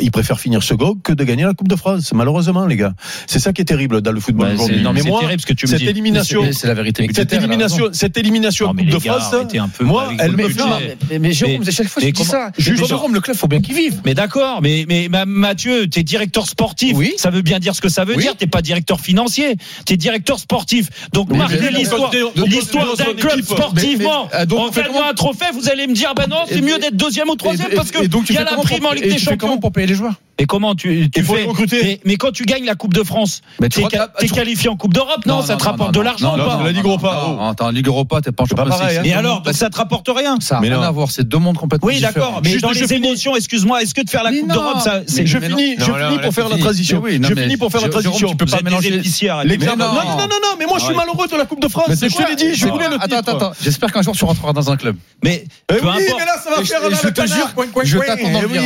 il 0.00 0.10
préfère 0.10 0.38
finir 0.38 0.62
second 0.62 0.94
que 1.02 1.12
de 1.12 1.24
gagner 1.24 1.44
la 1.44 1.54
Coupe 1.54 1.68
de 1.68 1.76
France. 1.76 1.77
Malheureusement, 2.14 2.66
les 2.66 2.76
gars, 2.76 2.92
c'est 3.26 3.38
ça 3.38 3.52
qui 3.52 3.62
est 3.62 3.64
terrible 3.64 4.00
dans 4.00 4.12
le 4.12 4.20
football 4.20 4.52
aujourd'hui. 4.54 4.82
non, 4.82 4.92
mais 4.92 5.02
moi, 5.02 5.20
terrible 5.20 5.40
ce 5.40 5.46
que 5.46 5.52
tu 5.52 5.66
me 5.66 5.70
cette 5.70 5.80
dis. 5.80 5.86
élimination, 5.88 6.44
C'est 6.52 6.66
la 6.66 6.74
vérité. 6.74 7.08
cette 7.14 7.32
élimination, 7.32 7.88
cette 7.92 8.16
élimination 8.16 8.72
de 8.74 8.82
gars, 8.82 8.98
France, 9.20 9.34
un 9.34 9.68
peu 9.68 9.84
moi, 9.84 10.10
elle 10.18 10.32
le 10.32 10.36
me 10.36 10.48
fait. 10.48 10.96
Mais, 11.10 11.18
mais 11.18 11.32
Jérôme, 11.32 11.58
Mais- 11.60 11.68
à 11.68 11.72
chaque 11.72 11.88
fois, 11.88 12.02
dis 12.02 12.12
comment- 12.12 12.28
ça. 12.30 12.50
Jérôme, 12.58 13.14
le 13.14 13.20
club, 13.20 13.36
faut 13.36 13.48
bien 13.48 13.60
qu'il 13.60 13.74
vive. 13.74 14.00
Mais 14.04 14.14
d'accord, 14.14 14.60
mais, 14.62 14.84
mais 14.88 15.08
ma- 15.08 15.24
Mathieu, 15.24 15.88
t'es 15.88 16.02
directeur 16.02 16.46
sportif. 16.46 16.92
Oui. 16.96 17.14
Ça 17.16 17.30
veut 17.30 17.42
bien 17.42 17.58
dire 17.58 17.74
ce 17.74 17.80
que 17.80 17.88
ça 17.88 18.04
veut 18.04 18.14
Oui. 18.16 18.22
dire. 18.22 18.36
T'es 18.36 18.46
pas 18.46 18.62
directeur 18.62 19.00
financier. 19.00 19.56
T'es 19.84 19.96
directeur 19.96 20.38
sportif. 20.38 20.88
Donc, 21.12 21.30
marquez 21.30 21.70
l'histoire, 21.70 22.10
d'un 22.10 23.14
club 23.14 23.42
sportivement. 23.42 24.28
donc, 24.46 24.58
en 24.58 24.70
gagnant 24.70 25.08
un 25.10 25.14
trophée, 25.14 25.46
vous 25.52 25.68
allez 25.68 25.86
me 25.86 25.94
dire, 25.94 26.14
ben 26.14 26.26
non, 26.28 26.44
c'est 26.48 26.60
mieux 26.60 26.78
d'être 26.78 26.96
deuxième 26.96 27.28
ou 27.28 27.36
troisième 27.36 27.68
parce 27.74 27.90
que 27.90 27.98
il 27.98 28.34
y 28.34 28.38
a 28.38 28.44
la 28.44 28.56
prime 28.56 28.84
en 28.86 28.92
Ligue 28.92 29.04
des 29.04 29.08
comment 29.10 29.18
Champions. 29.38 29.58
pour 29.58 29.72
payer 29.72 29.86
les 29.86 29.94
joueurs? 29.94 30.14
Et 30.40 30.46
comment 30.46 30.74
tu, 30.76 31.10
tu 31.10 31.22
fais 31.24 31.46
recruter. 31.62 31.82
mais, 31.84 32.00
mais 32.04 32.16
quand 32.16 32.32
tu 32.32 32.44
gagnes 32.44 32.64
la 32.64 32.74
Coupe 32.74 32.94
de 32.94 33.02
France, 33.02 33.42
t'es 33.60 33.68
tu- 33.68 34.28
qualifié 34.32 34.68
en 34.68 34.76
Coupe 34.76 34.94
d'Europe, 34.94 35.26
non, 35.26 35.42
Ça 35.42 35.56
te 35.56 35.64
rapporte 35.64 35.94
de 35.94 36.00
l'argent 36.00 36.36
non, 36.36 36.44
ou 36.44 36.46
pas 36.46 36.56
non, 36.56 36.64
la 36.64 36.72
Ligue 36.72 36.84
Europa. 36.84 37.22
Non, 37.26 37.36
non, 37.36 37.48
attends, 37.50 37.66
en 37.66 37.70
Ligue 37.70 37.86
Europa, 37.86 38.20
t'es 38.20 38.32
pas 38.32 38.44
en 38.44 38.46
championnat. 38.46 39.04
Et 39.04 39.12
alors, 39.12 39.42
ça 39.52 39.70
te 39.70 39.76
rapporte 39.76 40.08
rien 40.14 40.36
Ça 40.40 40.56
n'a 40.56 40.60
Mais 40.60 40.68
rien 40.68 40.76
non. 40.78 40.82
à 40.82 40.90
voir, 40.90 41.10
c'est 41.10 41.26
deux 41.26 41.38
mondes 41.38 41.56
complètement 41.56 41.86
Oui, 41.88 41.96
différents. 41.96 42.12
d'accord, 42.14 42.40
mais 42.44 42.50
Juste, 42.50 42.62
dans 42.62 42.70
les 42.70 42.92
émotions, 42.92 43.36
excuse-moi, 43.36 43.82
est-ce 43.82 43.94
que 43.94 44.02
de 44.02 44.10
faire 44.10 44.22
la 44.22 44.30
Coupe 44.32 44.46
non, 44.48 44.54
d'Europe, 44.54 44.80
ça, 44.82 45.02
Je 45.06 45.38
finis, 45.38 45.76
non, 45.78 46.18
pour 46.22 46.34
faire 46.34 46.48
la 46.48 46.58
transition. 46.58 47.00
Oui, 47.02 47.18
non, 47.18 47.28
Je 47.28 47.34
finis 47.34 47.56
pour 47.56 47.70
faire 47.70 47.80
la 47.82 47.88
transition. 47.88 48.28
tu 48.28 48.36
peux 48.36 48.46
pas 48.46 48.62
mélanger. 48.62 48.90
Non, 48.90 49.76
non. 49.76 49.92
non, 49.94 50.16
non, 50.18 50.26
non, 50.28 50.56
mais 50.58 50.66
moi 50.66 50.78
je 50.78 50.84
suis 50.84 50.94
malheureux 50.94 51.26
de 51.28 51.36
la 51.36 51.44
Coupe 51.46 51.60
de 51.62 51.68
France. 51.68 51.86
Je 51.90 52.06
te 52.06 52.28
l'ai 52.28 52.36
dit, 52.36 52.54
je 52.54 52.66
voulais 52.68 52.88
le 52.88 52.96
Attends, 53.00 53.16
attends, 53.18 53.36
attends. 53.36 53.52
J'espère 53.62 53.92
qu'un 53.92 54.02
jour 54.02 54.14
tu 54.16 54.24
rentreras 54.24 54.52
dans 54.52 54.70
un 54.70 54.76
club. 54.76 54.96
Mais 55.22 55.44
peu 55.66 55.76
oui, 55.76 55.80
importe. 55.88 55.98
mais 56.18 56.24
là 56.24 56.36
ça 56.42 56.50
va 56.50 56.56
faire 56.64 56.80
je- 56.90 57.08
te 57.08 57.26
jure, 57.26 57.48
je 57.84 57.98
t'attends 57.98 58.40
oui, 58.48 58.58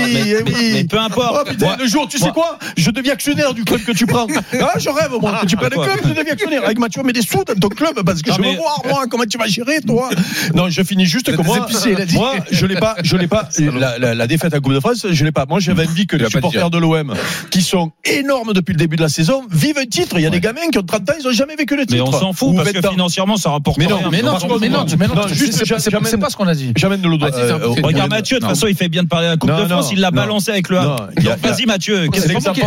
Mais- 0.44 0.52
oui. 0.74 0.84
peu 0.84 0.98
importe. 0.98 1.48
Oh 1.62 1.66
le 1.78 1.86
jour, 1.86 2.06
tu 2.08 2.18
sais 2.18 2.30
quoi 2.30 2.58
Je 2.82 2.90
deviens 2.90 3.12
actionnaire 3.12 3.54
du 3.54 3.64
club 3.64 3.82
que 3.84 3.92
tu 3.92 4.06
prends. 4.06 4.26
Ah, 4.60 4.78
je 4.78 4.88
rêve, 4.90 5.10
moi, 5.20 5.38
que 5.42 5.46
tu 5.46 5.56
prennes 5.56 5.70
le 5.70 5.82
club, 5.82 5.98
je 6.04 6.08
deviens 6.10 6.32
actionnaire. 6.32 6.64
Avec 6.64 6.78
Mathieu, 6.78 7.02
mets 7.02 7.12
des 7.12 7.22
sous 7.22 7.44
dans 7.44 7.54
ton 7.54 7.68
club 7.68 8.02
parce 8.04 8.22
que 8.22 8.30
Non, 8.30 8.36
je 8.36 8.42
veux 8.42 8.56
voir, 8.56 8.82
moi, 8.88 9.04
comment 9.10 9.24
tu 9.24 9.38
vas 9.38 9.46
gérer, 9.46 9.80
toi. 9.80 10.10
Non, 10.54 10.68
je 10.68 10.82
finis 10.82 11.06
juste 11.06 11.34
que 11.34 11.42
moi, 11.42 11.66
moi, 12.14 12.34
je 12.50 12.66
l'ai 12.66 12.76
pas, 12.76 12.96
je 13.02 13.16
l'ai 13.16 13.26
pas, 13.26 13.48
la, 13.58 13.98
la, 13.98 14.14
la 14.14 14.26
défaite 14.26 14.54
à 14.54 14.60
Coupe 14.60 14.72
de 14.74 14.80
France, 14.80 15.06
je 15.10 15.24
l'ai 15.24 15.32
pas. 15.32 15.46
Moi, 15.48 15.60
j'avais 15.60 15.86
envie 15.86 16.06
que 16.06 16.16
les 16.16 16.28
supporters 16.28 16.70
de 16.70 16.78
l'OM, 16.78 17.14
qui 17.50 17.62
sont 17.62 17.92
énormes 18.04 18.52
depuis 18.52 18.72
le 18.72 18.78
début 18.78 18.96
de 18.96 19.02
la 19.02 19.08
saison, 19.08 19.42
vivent 19.50 19.78
un 19.78 19.86
titre. 19.86 20.16
Il 20.18 20.22
y 20.22 20.26
a 20.26 20.30
des 20.30 20.40
gamins 20.40 20.68
qui 20.70 20.78
ont 20.78 20.82
30 20.82 21.10
ans, 21.10 21.14
ils 21.20 21.26
ont 21.28 21.32
jamais 21.32 21.56
vécu 21.56 21.76
le 21.76 21.86
titre. 21.86 22.02
Mais 22.04 22.08
on 22.08 22.12
s'en 22.12 22.32
fout 22.32 22.50
Ou 22.50 22.54
parce 22.56 22.72
20 22.72 22.80
que 22.80 22.88
financièrement 22.88 23.36
ça 23.36 23.50
rapporte 23.50 23.78
Mais 23.78 23.86
non, 23.86 23.98
rien. 23.98 24.08
Mais 24.10 24.22
non, 24.22 24.32
mais 24.60 24.68
non, 24.68 24.84
mais 24.98 25.08
non, 25.08 25.28
juste, 25.28 25.64
c'est 25.64 26.18
pas- 26.18 26.30
ce 26.30 26.36
qu'on 26.36 26.46
a 26.48 26.54
dit. 26.54 26.72
J'amène 26.76 27.00
de 27.00 27.08
l'eau. 27.08 27.18
Ah, 27.20 27.26
euh, 27.34 27.58
Regarde 27.82 28.10
Mathieu, 28.10 28.36
de 28.36 28.40
toute 28.40 28.48
façon 28.50 28.66
il 28.66 28.74
fait 28.76 28.88
bien 28.88 29.02
de 29.02 29.08
parler 29.08 29.26
à 29.26 29.30
la 29.30 29.36
Coupe 29.36 29.50
de 29.50 29.66
France, 29.66 29.90
il 29.92 30.00
l'a 30.00 30.10
balancé 30.10 30.50
avec 30.50 30.68
le 30.68 30.76
Non, 30.76 30.82
Havre. 30.82 31.08
il 31.18 31.24
y 31.24 31.28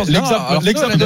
L'exemple 0.08 1.04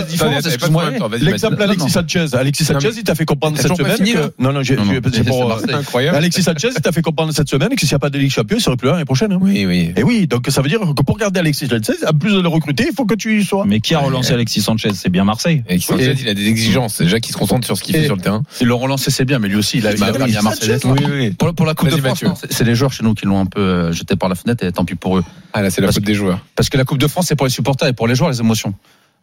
L'exemple 1.21 1.62
Alexis 1.62 1.90
Sanchez. 1.90 2.26
Alexis 2.35 2.64
Sanchez, 2.64 2.90
il 2.97 3.04
t'a 3.04 3.14
fait 3.14 3.25
comprendre 3.25 3.59
cette 3.59 3.76
semaine. 3.76 4.30
Non, 4.38 4.52
non, 4.52 4.61
c'est 4.64 5.25
pour. 5.25 5.52
Euh, 5.52 5.59
Incroyable. 5.73 6.16
Alexis 6.16 6.42
Sanchez, 6.42 6.71
il 6.76 6.83
t'a 6.83 6.92
fait 6.92 7.02
comprendre 7.02 7.33
cette 7.33 7.49
semaine 7.49 7.71
que 7.71 7.80
s'il 7.80 7.88
n'y 7.88 7.95
a 7.95 7.99
pas 7.99 8.11
de 8.11 8.19
Ligue 8.19 8.30
Champion, 8.30 8.57
il 8.59 8.61
serait 8.61 8.76
plus 8.76 8.87
là 8.87 8.92
l'année 8.92 9.04
prochaine. 9.04 9.33
Hein. 9.33 9.38
Oui, 9.40 9.64
oui. 9.66 9.92
Et 9.97 10.02
oui, 10.02 10.26
donc 10.26 10.47
ça 10.49 10.62
veut 10.62 10.69
dire 10.69 10.80
que 10.80 11.02
pour 11.02 11.16
garder 11.16 11.40
Alexis 11.40 11.69
Sanchez, 11.69 12.04
en 12.07 12.16
plus 12.16 12.35
de 12.35 12.40
le 12.40 12.49
recruter, 12.49 12.87
il 12.88 12.95
faut 12.95 13.07
que 13.07 13.14
tu 13.14 13.40
y 13.40 13.45
sois. 13.45 13.64
Mais 13.66 13.80
qui 13.80 13.95
a 13.95 14.00
relancé 14.00 14.33
Alexis 14.33 14.62
Sanchez? 14.62 14.90
C'est 14.95 15.11
bien 15.11 15.25
Marseille. 15.25 15.62
Alexis 15.69 15.87
Sanchez, 15.87 16.14
il 16.21 16.28
a 16.28 16.35
des 16.35 16.47
exigences. 16.49 17.00
Déjà 17.00 17.19
se 17.30 17.37
concentre 17.37 17.66
sur 17.66 17.76
ce 17.76 17.83
qu'il 17.83 17.95
fait 17.95 18.04
sur 18.04 18.16
le 18.16 18.23
terrain. 18.23 18.42
Il 18.61 18.66
le 18.66 18.75
relancer, 18.75 19.11
c'est 19.11 19.25
bien, 19.25 19.38
mais 19.38 19.49
lui 19.49 19.57
aussi, 19.57 19.78
il 19.78 19.87
a 19.87 19.95
bah 19.95 20.12
bien 20.12 20.42
Marseille. 20.42 20.78
Hein. 20.85 21.30
Pour 21.38 21.66
la 21.66 21.75
Coupe 21.75 21.90
de 21.90 21.97
France, 21.97 22.25
c'est 22.50 22.64
les 22.64 22.75
joueurs 22.75 22.92
chez 22.92 23.04
nous 23.04 23.14
qui 23.14 23.26
l'ont 23.26 23.40
un 23.40 23.47
peu 23.47 23.61
euh, 23.61 23.92
jeté 23.92 24.16
par 24.16 24.28
la 24.28 24.35
fenêtre 24.35 24.64
et 24.64 24.73
tant 24.73 24.85
pis 24.85 24.95
pour 24.95 25.19
eux. 25.19 25.25
Ah 25.52 25.62
là, 25.62 25.71
c'est 25.71 25.80
la 25.80 25.92
faute 25.92 26.02
des 26.02 26.14
joueurs. 26.14 26.45
Parce 26.57 26.69
que 26.69 26.76
la 26.76 26.85
Coupe 26.85 26.99
de 26.99 27.07
France, 27.07 27.26
c'est 27.28 27.37
pour 27.37 27.47
les 27.47 27.52
supporters 27.52 27.88
et 27.88 27.92
pour 27.92 28.07
les 28.07 28.14
joueurs, 28.14 28.30
les 28.30 28.40
émotions. 28.40 28.75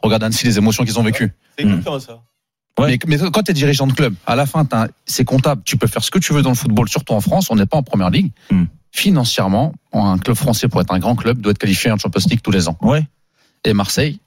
Regarde 0.01 0.24
Annecy, 0.24 0.46
les 0.46 0.58
émotions 0.58 0.84
qu'ils 0.84 1.00
ont 1.00 1.04
vécues. 1.04 1.34
C'est 1.58 1.66
hmm. 1.66 1.82
ça. 2.00 2.22
Mais, 2.80 3.00
quand 3.00 3.44
tu 3.44 3.51
es 3.51 3.54
dirigeant 3.54 3.88
de 3.88 3.94
club, 3.94 4.13
à 4.27 4.36
la 4.36 4.46
fin, 4.46 4.68
c'est 5.06 5.25
comptable. 5.25 5.63
Tu 5.66 5.77
peux 5.77 5.88
faire 5.88 6.04
ce 6.04 6.12
que 6.12 6.20
tu 6.20 6.34
veux 6.34 6.44
dans 6.44 6.51
le 6.51 6.56
football, 6.56 6.88
surtout 6.88 7.13
en 7.13 7.22
France. 7.22 7.50
On 7.50 7.56
n'est 7.56 7.66
pas 7.66 7.77
en 7.77 7.84
première 7.84 8.12
ligue. 8.12 8.32
Hmm. 8.51 8.66
Financièrement, 8.92 9.74
un 9.94 10.18
club 10.18 10.38
français, 10.38 10.68
pour 10.68 10.82
être 10.82 10.94
un 10.94 11.00
grand 11.00 11.16
club, 11.16 11.42
doit 11.42 11.51
être 11.51 11.58
qualifié 11.58 11.92
en 11.92 11.98
Champions 11.98 12.22
League 12.30 12.42
tous 12.44 12.51
les 12.51 12.68
ans. 12.68 12.77
Ouais. 12.82 13.06
Et 13.63 13.74
Marseille, 13.74 14.20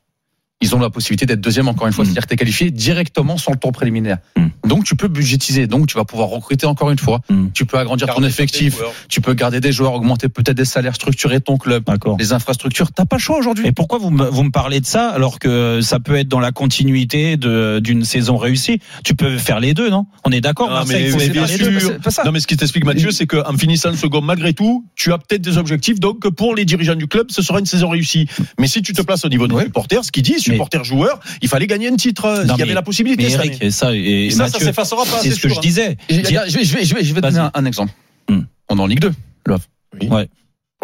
ils 0.60 0.74
ont 0.74 0.78
la 0.78 0.90
possibilité 0.90 1.24
d'être 1.24 1.40
deuxième 1.40 1.68
encore 1.68 1.86
une 1.86 1.92
fois, 1.92 2.04
hmm. 2.04 2.08
c'est-à-dire 2.08 2.22
que 2.22 2.28
tu 2.28 2.34
es 2.34 2.36
qualifié 2.36 2.70
directement 2.70 3.38
sans 3.38 3.52
le 3.52 3.58
tour 3.58 3.72
préliminaire. 3.72 4.18
Hmm. 4.36 4.48
Donc 4.66 4.84
tu 4.84 4.94
peux 4.94 5.08
budgétiser, 5.08 5.66
donc 5.66 5.86
tu 5.86 5.96
vas 5.96 6.04
pouvoir 6.04 6.28
recruter 6.28 6.66
encore 6.66 6.90
une 6.90 6.98
fois, 6.98 7.20
hmm. 7.30 7.48
tu 7.54 7.64
peux 7.64 7.78
agrandir 7.78 8.14
ton 8.14 8.22
effectif, 8.22 8.76
tu 9.08 9.20
peux 9.20 9.32
garder 9.32 9.60
des 9.60 9.72
joueurs, 9.72 9.94
augmenter 9.94 10.28
peut-être 10.28 10.56
des 10.56 10.66
salaires, 10.66 10.94
structurer 10.94 11.40
ton 11.40 11.56
club, 11.56 11.84
les 12.18 12.32
infrastructures, 12.32 12.92
t'as 12.92 13.06
pas 13.06 13.16
le 13.16 13.20
choix 13.20 13.38
aujourd'hui. 13.38 13.66
Et 13.66 13.72
pourquoi 13.72 13.98
vous 13.98 14.10
me, 14.10 14.24
vous 14.24 14.42
me 14.42 14.50
parlez 14.50 14.80
de 14.80 14.86
ça 14.86 15.08
alors 15.08 15.38
que 15.38 15.80
ça 15.80 15.98
peut 15.98 16.16
être 16.16 16.28
dans 16.28 16.40
la 16.40 16.52
continuité 16.52 17.36
d'une 17.38 18.04
saison 18.04 18.36
réussie? 18.36 18.80
Tu 19.02 19.14
peux 19.14 19.38
faire 19.38 19.60
les 19.60 19.72
deux, 19.72 19.88
non? 19.88 20.06
On 20.24 20.30
est 20.30 20.42
d'accord 20.42 20.68
Non 20.70 22.32
mais 22.32 22.40
ce 22.40 22.46
qui 22.46 22.56
t'explique 22.56 22.84
Mathieu, 22.84 23.10
c'est 23.12 23.26
qu'en 23.26 23.56
finissant 23.56 23.90
le 23.90 23.96
second 23.96 24.20
malgré 24.20 24.52
tout, 24.52 24.84
tu 24.94 25.12
as 25.12 25.18
peut-être 25.18 25.42
des 25.42 25.56
objectifs. 25.56 26.00
Donc 26.00 26.28
pour 26.28 26.54
les 26.54 26.66
dirigeants 26.66 26.94
du 26.94 27.06
club, 27.06 27.28
ce 27.30 27.40
sera 27.40 27.60
une 27.60 27.66
saison 27.66 27.88
réussie. 27.88 28.28
Mais 28.58 28.66
si 28.66 28.82
tu 28.82 28.92
te 28.92 29.00
places 29.00 29.24
au 29.24 29.28
niveau 29.28 29.46
des 29.46 29.54
ouais. 29.54 29.64
supporters, 29.64 30.04
ce 30.04 30.12
qu'ils 30.12 30.22
disent 30.22 30.49
supporters 30.50 30.84
joueurs, 30.84 31.20
il 31.42 31.48
fallait 31.48 31.66
gagner 31.66 31.88
un 31.88 31.96
titre. 31.96 32.24
Euh, 32.24 32.44
il 32.44 32.58
y 32.58 32.62
avait 32.62 32.74
la 32.74 32.82
possibilité. 32.82 33.24
Et 33.24 33.30
ça, 33.70 33.86
ça, 33.86 33.92
Mathieu, 33.92 34.30
ça 34.30 34.58
s'effacera 34.58 35.04
pas. 35.04 35.20
C'est 35.22 35.30
ce 35.30 35.40
que 35.40 35.48
je 35.48 35.54
hein. 35.54 35.60
disais. 35.62 35.96
Je, 36.08 36.16
vais, 36.16 36.22
je 36.48 36.56
vais, 36.56 36.84
je 36.84 36.94
vais, 36.94 37.04
je 37.04 37.14
vais 37.14 37.20
donner 37.20 37.48
un, 37.52 37.64
exemple. 37.64 37.92
Hmm. 38.28 38.42
On 38.68 38.78
est 38.78 38.82
en 38.82 38.86
Ligue 38.86 39.00
2, 39.00 39.12
le 39.46 39.54
Havre. 39.54 39.64
Oui. 40.00 40.08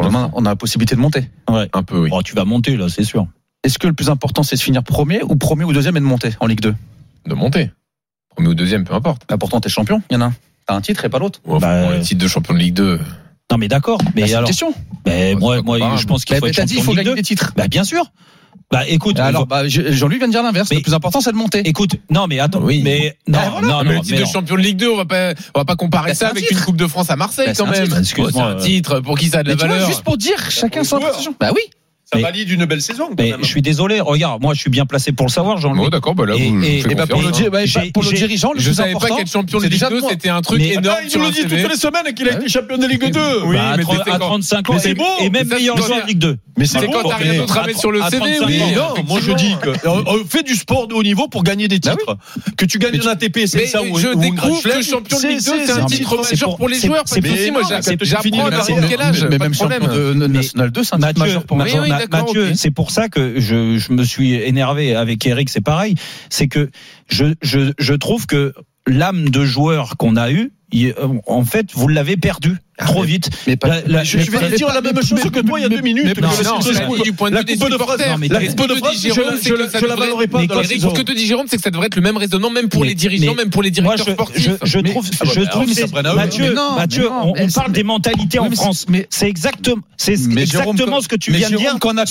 Demain, 0.02 0.30
on 0.34 0.44
a 0.44 0.50
la 0.50 0.56
possibilité 0.56 0.94
de 0.94 1.00
monter. 1.00 1.30
Un 1.48 1.82
peu, 1.82 1.98
oui. 1.98 2.10
Oh, 2.12 2.22
tu 2.22 2.34
vas 2.34 2.44
monter, 2.44 2.76
là, 2.76 2.88
c'est 2.88 3.04
sûr. 3.04 3.26
Est-ce 3.64 3.78
que 3.78 3.86
le 3.86 3.94
plus 3.94 4.10
important, 4.10 4.42
c'est 4.42 4.56
de 4.56 4.60
finir 4.60 4.82
premier 4.82 5.22
ou 5.22 5.36
premier 5.36 5.64
ou 5.64 5.72
deuxième 5.72 5.96
et 5.96 6.00
de 6.00 6.04
monter 6.04 6.30
en 6.40 6.46
Ligue 6.46 6.60
2 6.60 6.74
De 7.26 7.34
monter. 7.34 7.70
Premier 8.34 8.48
ou 8.48 8.54
deuxième, 8.54 8.84
peu 8.84 8.94
importe. 8.94 9.22
Bah 9.28 9.38
pourtant, 9.38 9.60
t'es 9.60 9.68
champion, 9.68 10.02
il 10.10 10.14
y 10.14 10.16
en 10.16 10.20
a 10.20 10.24
un. 10.26 10.34
T'as 10.66 10.74
un 10.74 10.80
titre 10.80 11.04
et 11.04 11.08
pas 11.08 11.18
l'autre. 11.18 11.40
Ouais, 11.44 11.58
bah, 11.58 11.96
le 11.96 12.02
titre 12.02 12.22
de 12.22 12.28
champion 12.28 12.54
de 12.54 12.58
Ligue 12.58 12.74
2. 12.74 13.00
Non 13.50 13.58
mais 13.58 13.68
d'accord, 13.68 14.00
mais 14.14 14.22
bah, 14.22 14.28
alors. 14.28 14.40
Une 14.40 14.46
question. 14.46 14.74
Ben, 15.04 15.34
mais 15.34 15.34
moi, 15.34 15.62
moi, 15.62 15.96
je 15.96 16.06
pense 16.06 16.24
qu'il 16.24 16.34
bah, 16.34 16.40
faut 16.40 16.46
être 16.46 16.56
champion 16.56 16.82
faut 16.82 16.92
de 16.92 16.96
gagner 16.96 17.14
des 17.14 17.22
titres. 17.22 17.52
Bah, 17.56 17.68
bien 17.68 17.84
sûr. 17.84 18.04
Bah 18.72 18.82
écoute, 18.88 19.20
alors 19.20 19.42
euh, 19.42 19.46
bah, 19.46 19.68
Jean-Luc 19.68 20.18
vient 20.18 20.26
de 20.26 20.32
dire 20.32 20.42
l'inverse. 20.42 20.72
Le 20.72 20.80
plus 20.80 20.92
important, 20.92 21.20
c'est 21.20 21.30
de 21.30 21.36
monter. 21.36 21.66
Écoute, 21.68 21.92
non 22.10 22.26
mais 22.26 22.40
attends, 22.40 22.60
oui. 22.62 22.80
mais 22.82 23.16
bah, 23.28 23.38
non, 23.48 23.60
non, 23.60 23.68
non, 23.68 23.82
le 23.82 24.00
titre 24.00 24.20
de 24.20 24.24
champion 24.24 24.56
de 24.56 24.60
Ligue 24.60 24.78
2, 24.78 24.90
on 24.90 24.96
va 24.96 25.04
pas, 25.04 25.34
on 25.54 25.60
va 25.60 25.64
pas 25.64 25.76
comparer 25.76 26.10
bah, 26.10 26.14
ça 26.14 26.28
avec 26.28 26.50
une 26.50 26.58
Coupe 26.58 26.76
de 26.76 26.88
France 26.88 27.10
à 27.10 27.16
Marseille 27.16 27.46
bah, 27.46 27.52
quand 27.56 27.66
même. 27.66 27.86
C'est 28.02 28.38
un 28.40 28.56
titre 28.56 29.00
pour 29.00 29.16
qui 29.16 29.28
ça 29.28 29.38
a 29.38 29.42
de 29.44 29.50
la 29.50 29.54
valeur. 29.54 29.86
Juste 29.86 30.02
pour 30.02 30.16
dire, 30.16 30.50
chacun 30.50 30.82
son 30.82 30.98
Bah 31.38 31.50
oui. 31.54 31.62
Ça 32.12 32.20
valide 32.20 32.48
une 32.50 32.66
belle 32.66 32.82
saison. 32.82 33.10
Je 33.18 33.44
suis 33.44 33.62
désolé. 33.62 34.00
Regarde, 34.00 34.40
moi, 34.40 34.54
je 34.54 34.60
suis 34.60 34.70
bien 34.70 34.86
placé 34.86 35.10
pour 35.10 35.26
le 35.26 35.32
savoir, 35.32 35.58
Jean-Louis. 35.58 35.86
Oh, 35.86 35.90
d'accord, 35.90 36.14
bah 36.14 36.24
là, 36.24 36.34
vous 36.34 36.40
et, 36.40 36.78
et, 36.78 36.84
eh 36.88 36.94
ben, 36.94 37.04
pour, 37.04 37.20
le, 37.20 37.50
bah, 37.50 37.58
pour 37.92 38.04
le 38.04 38.12
dirigeant, 38.12 38.52
le 38.52 38.60
je 38.60 38.72
savais 38.72 38.92
pas 38.92 39.08
qu'être 39.08 39.30
champion 39.30 39.58
de 39.58 39.66
Ligue 39.66 39.88
2, 39.88 40.00
c'était 40.10 40.28
un 40.28 40.40
truc 40.40 40.62
énorme. 40.62 40.86
Attends, 40.86 41.08
il 41.12 41.18
nous 41.18 41.24
le 41.24 41.32
dit 41.32 41.40
toutes 41.42 41.70
les 41.70 41.76
semaines 41.76 42.14
qu'il 42.14 42.28
a 42.28 42.34
été 42.34 42.48
champion 42.48 42.78
de 42.78 42.86
Ligue 42.86 43.12
2. 43.12 43.20
Oui, 43.46 43.56
bah, 43.56 43.74
à 44.12 44.18
35 44.18 44.70
ans, 44.70 44.78
c'est 44.78 44.94
bon. 44.94 45.04
Et 45.20 45.30
même 45.30 45.48
meilleur 45.48 45.76
joueur 45.76 46.02
de 46.02 46.06
Ligue 46.06 46.18
2. 46.18 46.36
Mais 46.58 46.64
c'est 46.64 46.78
ah, 46.78 46.86
quand 46.90 47.08
t'as 47.08 47.16
rien 47.16 47.34
d'autre 47.34 47.58
à 47.58 47.66
mettre 47.66 47.80
sur 47.80 47.90
le 47.90 48.00
CV. 48.08 48.38
Oui, 48.46 48.62
hein, 48.62 48.94
non, 48.96 49.04
moi, 49.06 49.20
je 49.22 49.32
dis 49.32 49.54
que 49.60 49.68
euh, 49.68 49.74
euh, 49.84 50.24
fais 50.26 50.42
du 50.42 50.54
sport 50.54 50.88
de 50.88 50.94
haut 50.94 51.02
niveau 51.02 51.28
pour 51.28 51.42
gagner 51.42 51.68
des 51.68 51.78
bah 51.78 51.90
titres. 51.90 52.16
Que 52.56 52.64
tu 52.64 52.78
gagnes 52.78 52.98
un 53.04 53.08
ATP, 53.08 53.40
c'est 53.46 53.66
ça 53.66 53.82
ou 53.82 53.98
Je 53.98 54.16
découvre 54.16 54.62
que 54.62 54.80
champion 54.80 55.18
de 55.18 55.26
Ligue 55.26 55.44
2, 55.44 55.52
c'est 55.66 55.72
un 55.72 55.84
titre 55.86 56.16
majeur 56.22 56.56
pour 56.56 56.68
les 56.68 56.80
joueurs. 56.80 57.04
Parce 57.04 57.20
que 57.20 57.50
moi, 57.50 57.62
j'apprends 58.02 58.46
à 58.46 58.88
quel 58.88 59.00
âge. 59.00 59.26
Mais 59.28 59.38
même 59.38 59.54
champion 59.54 59.86
de 59.88 60.26
National 60.28 60.70
2, 60.70 60.84
c'est 60.84 60.94
un 60.94 60.98
titre 60.98 61.18
majeur 61.18 61.44
pour 61.44 61.58
les 61.60 61.70
joueurs. 61.70 61.95
Mathieu, 62.10 62.54
c'est 62.54 62.70
pour 62.70 62.90
ça 62.90 63.08
que 63.08 63.40
je, 63.40 63.92
me 63.92 64.04
suis 64.04 64.34
énervé 64.34 64.94
avec 64.94 65.24
Eric, 65.26 65.48
c'est 65.48 65.60
pareil. 65.60 65.94
C'est 66.30 66.48
que 66.48 66.70
je, 67.08 67.26
je, 67.42 67.72
je 67.78 67.94
trouve 67.94 68.26
que 68.26 68.54
l'âme 68.86 69.30
de 69.30 69.44
joueur 69.44 69.96
qu'on 69.96 70.16
a 70.16 70.30
eu, 70.30 70.52
en 71.26 71.44
fait, 71.44 71.72
vous 71.72 71.88
l'avez 71.88 72.16
perdue. 72.16 72.56
Ah, 72.78 72.84
trop 72.84 73.02
vite. 73.02 73.30
Mais 73.46 73.56
pas, 73.56 73.80
la, 73.86 74.04
je, 74.04 74.18
je, 74.18 74.30
vais 74.30 74.38
pas, 74.38 74.48
dire 74.50 74.66
pas, 74.66 74.74
la 74.74 74.80
même 74.82 74.96
chose 74.96 75.12
mais, 75.24 75.30
que 75.30 75.40
toi 75.40 75.58
il 75.58 75.62
y 75.62 75.64
a 75.64 75.68
deux 75.70 75.80
minutes. 75.80 76.20
Non, 76.20 76.28
non, 76.28 76.58
non, 76.88 77.02
du 77.02 77.12
point 77.14 77.30
de 77.30 77.38
vue 77.38 77.44
des 77.44 77.56
supporters. 77.56 78.18
La 78.28 78.46
Coupe 78.46 78.68
de 78.68 78.74
France, 78.74 78.96
je 79.02 79.86
la 79.86 79.96
valorerai 79.96 80.26
pas. 80.26 80.40
Ce 80.40 80.94
que 80.94 81.02
te 81.02 81.12
dit 81.12 81.26
Jérôme, 81.26 81.46
c'est 81.48 81.56
que 81.56 81.62
ça 81.62 81.70
devrait 81.70 81.86
être 81.86 81.96
le 81.96 82.02
même 82.02 82.16
raisonnement, 82.16 82.50
même 82.50 82.68
pour 82.68 82.84
les 82.84 82.94
dirigeants, 82.94 83.34
même 83.34 83.50
pour 83.50 83.62
les 83.62 83.70
directeurs 83.70 84.06
sportifs. 84.06 84.50
Je 84.62 84.78
trouve, 84.80 85.08
je 85.24 85.40
trouve, 85.42 85.66
Mathieu, 86.14 86.54
Mathieu, 86.76 87.08
on 87.10 87.48
parle 87.48 87.72
des 87.72 87.84
mentalités 87.84 88.38
en 88.38 88.50
France. 88.50 88.86
C'est 89.10 89.28
exactement, 89.28 89.82
c'est 89.96 90.12
exactement 90.12 91.00
ce 91.00 91.08
que 91.08 91.16
tu 91.16 91.32
viens 91.32 91.50
de 91.50 91.56
dire. 91.56 91.78
Qu'on 91.80 91.96
a 91.96 92.04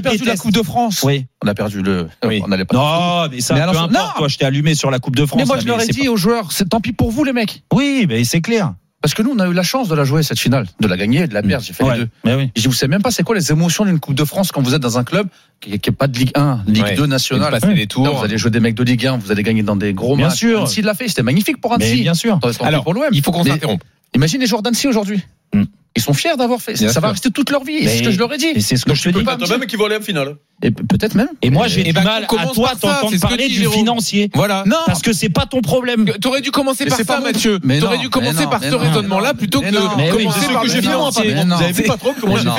perdu 0.00 0.24
la 0.24 0.36
Coupe 0.36 0.52
de 0.52 0.62
France. 0.62 1.02
Oui. 1.02 1.26
On 1.44 1.48
a 1.48 1.54
perdu 1.54 1.82
le. 1.82 2.08
Oui. 2.24 2.40
On 2.46 2.52
allait 2.52 2.64
pas. 2.64 2.76
Non, 2.76 3.28
mais 3.30 3.40
ça. 3.40 3.54
Peu 3.54 3.60
importe. 3.60 3.92
Toi, 4.16 4.28
je 4.28 4.36
t'ai 4.36 4.44
allumé 4.44 4.74
sur 4.74 4.90
la 4.90 4.98
Coupe 4.98 5.16
de 5.16 5.26
France. 5.26 5.40
Mais 5.40 5.46
moi, 5.46 5.58
je 5.58 5.66
leur 5.66 5.80
ai 5.80 5.86
dit 5.86 6.08
aux 6.08 6.16
joueurs, 6.16 6.52
c'est 6.52 6.68
tant 6.68 6.80
pis 6.80 6.92
pour 6.92 7.10
vous, 7.10 7.24
les 7.24 7.32
mecs. 7.32 7.62
Oui, 7.72 8.06
mais 8.08 8.24
c'est 8.24 8.40
clair. 8.40 8.74
Parce 9.02 9.14
que 9.14 9.22
nous, 9.22 9.32
on 9.32 9.38
a 9.40 9.48
eu 9.48 9.52
la 9.52 9.64
chance 9.64 9.88
de 9.88 9.96
la 9.96 10.04
jouer, 10.04 10.22
cette 10.22 10.38
finale, 10.38 10.66
de 10.80 10.86
la 10.86 10.96
gagner, 10.96 11.26
de 11.26 11.34
la 11.34 11.42
perdre. 11.42 11.64
J'ai 11.64 11.72
fait 11.72 11.82
les 11.82 11.98
deux. 11.98 12.08
Mais 12.24 12.34
oui. 12.36 12.50
Je 12.54 12.68
vous 12.68 12.74
sais 12.74 12.86
même 12.86 13.02
pas 13.02 13.10
c'est 13.10 13.24
quoi 13.24 13.34
les 13.34 13.50
émotions 13.50 13.84
d'une 13.84 13.98
Coupe 13.98 14.14
de 14.14 14.24
France 14.24 14.52
quand 14.52 14.62
vous 14.62 14.74
êtes 14.74 14.80
dans 14.80 14.96
un 14.96 15.04
club 15.04 15.26
qui 15.60 15.70
n'est 15.70 15.78
pas 15.78 16.06
de 16.06 16.16
Ligue 16.16 16.30
1, 16.36 16.62
Ligue 16.68 16.96
2 16.96 17.06
nationale. 17.06 17.58
Vous, 17.62 17.70
les 17.70 17.86
tours. 17.88 18.16
Vous 18.16 18.24
allez 18.24 18.38
jouer 18.38 18.50
des 18.52 18.60
mecs 18.60 18.76
de 18.76 18.84
Ligue 18.84 19.06
1, 19.06 19.18
vous 19.18 19.32
allez 19.32 19.42
gagner 19.42 19.64
dans 19.64 19.76
des 19.76 19.92
gros 19.92 20.16
bien 20.16 20.28
matchs. 20.28 20.38
Sûr. 20.38 20.60
Annecy 20.60 20.82
l'a 20.82 20.94
fait, 20.94 21.08
c'était 21.08 21.22
magnifique 21.22 21.60
pour 21.60 21.74
Annecy. 21.74 21.96
Mais 21.96 22.02
bien 22.02 22.14
sûr. 22.14 22.38
Alors, 22.60 22.84
il 23.10 23.22
faut 23.22 23.32
qu'on 23.32 23.44
s'interrompe. 23.44 23.82
les 24.14 24.46
Jordan 24.46 24.72
Si 24.72 24.86
aujourd'hui. 24.86 25.20
Hmm. 25.52 25.64
Ils 25.94 26.02
sont 26.02 26.14
fiers 26.14 26.36
d'avoir 26.36 26.60
fait. 26.60 26.76
Ça 26.76 27.00
va 27.00 27.10
rester 27.10 27.30
toute 27.30 27.50
leur 27.50 27.64
vie. 27.64 27.84
C'est 27.84 27.98
ce 27.98 28.02
que 28.02 28.10
je 28.10 28.18
leur 28.18 28.32
ai 28.32 28.38
dit. 28.38 28.52
Et 28.54 28.60
c'est 28.60 28.76
ce 28.76 28.84
que 28.84 28.94
je 28.94 29.02
te 29.02 29.08
dis. 29.10 29.24
Peut-être 29.24 29.48
même 29.48 29.66
qu'ils 29.66 29.78
vont 29.78 29.86
aller 29.86 29.96
en 29.96 30.00
finale. 30.00 30.36
Et 30.64 30.70
peut-être 30.70 31.16
même. 31.16 31.28
Et 31.42 31.50
moi, 31.50 31.66
j'ai 31.66 31.80
eh 31.80 31.84
du 31.84 31.92
bah, 31.92 32.02
mal 32.02 32.22
à 32.22 32.26
toi 32.26 32.72
t'entendre 32.80 33.20
parler 33.20 33.48
du 33.48 33.66
financier. 33.66 34.30
Voilà. 34.32 34.62
Non. 34.66 34.76
Parce 34.86 35.02
que 35.02 35.12
c'est 35.12 35.28
pas 35.28 35.46
ton 35.46 35.60
problème. 35.60 36.06
T'aurais 36.20 36.40
dû 36.40 36.50
commencer 36.50 36.86
par 36.86 36.98
ça, 36.98 37.20
Mathieu. 37.20 37.58
T'aurais 37.80 37.98
dû 37.98 38.10
commencer 38.10 38.46
par 38.46 38.62
ce 38.62 38.74
raisonnement-là 38.74 39.34
plutôt 39.34 39.60
que 39.60 39.70
de 39.70 40.12
commencer 40.12 40.52
par 40.52 40.64
le 40.64 40.70
financier. 40.70 41.34
Vous 41.34 41.52
avez 41.52 41.72
vu 41.72 41.82
pas 41.82 41.96
trop 41.96 42.14
comment 42.18 42.36
j'ai 42.36 42.50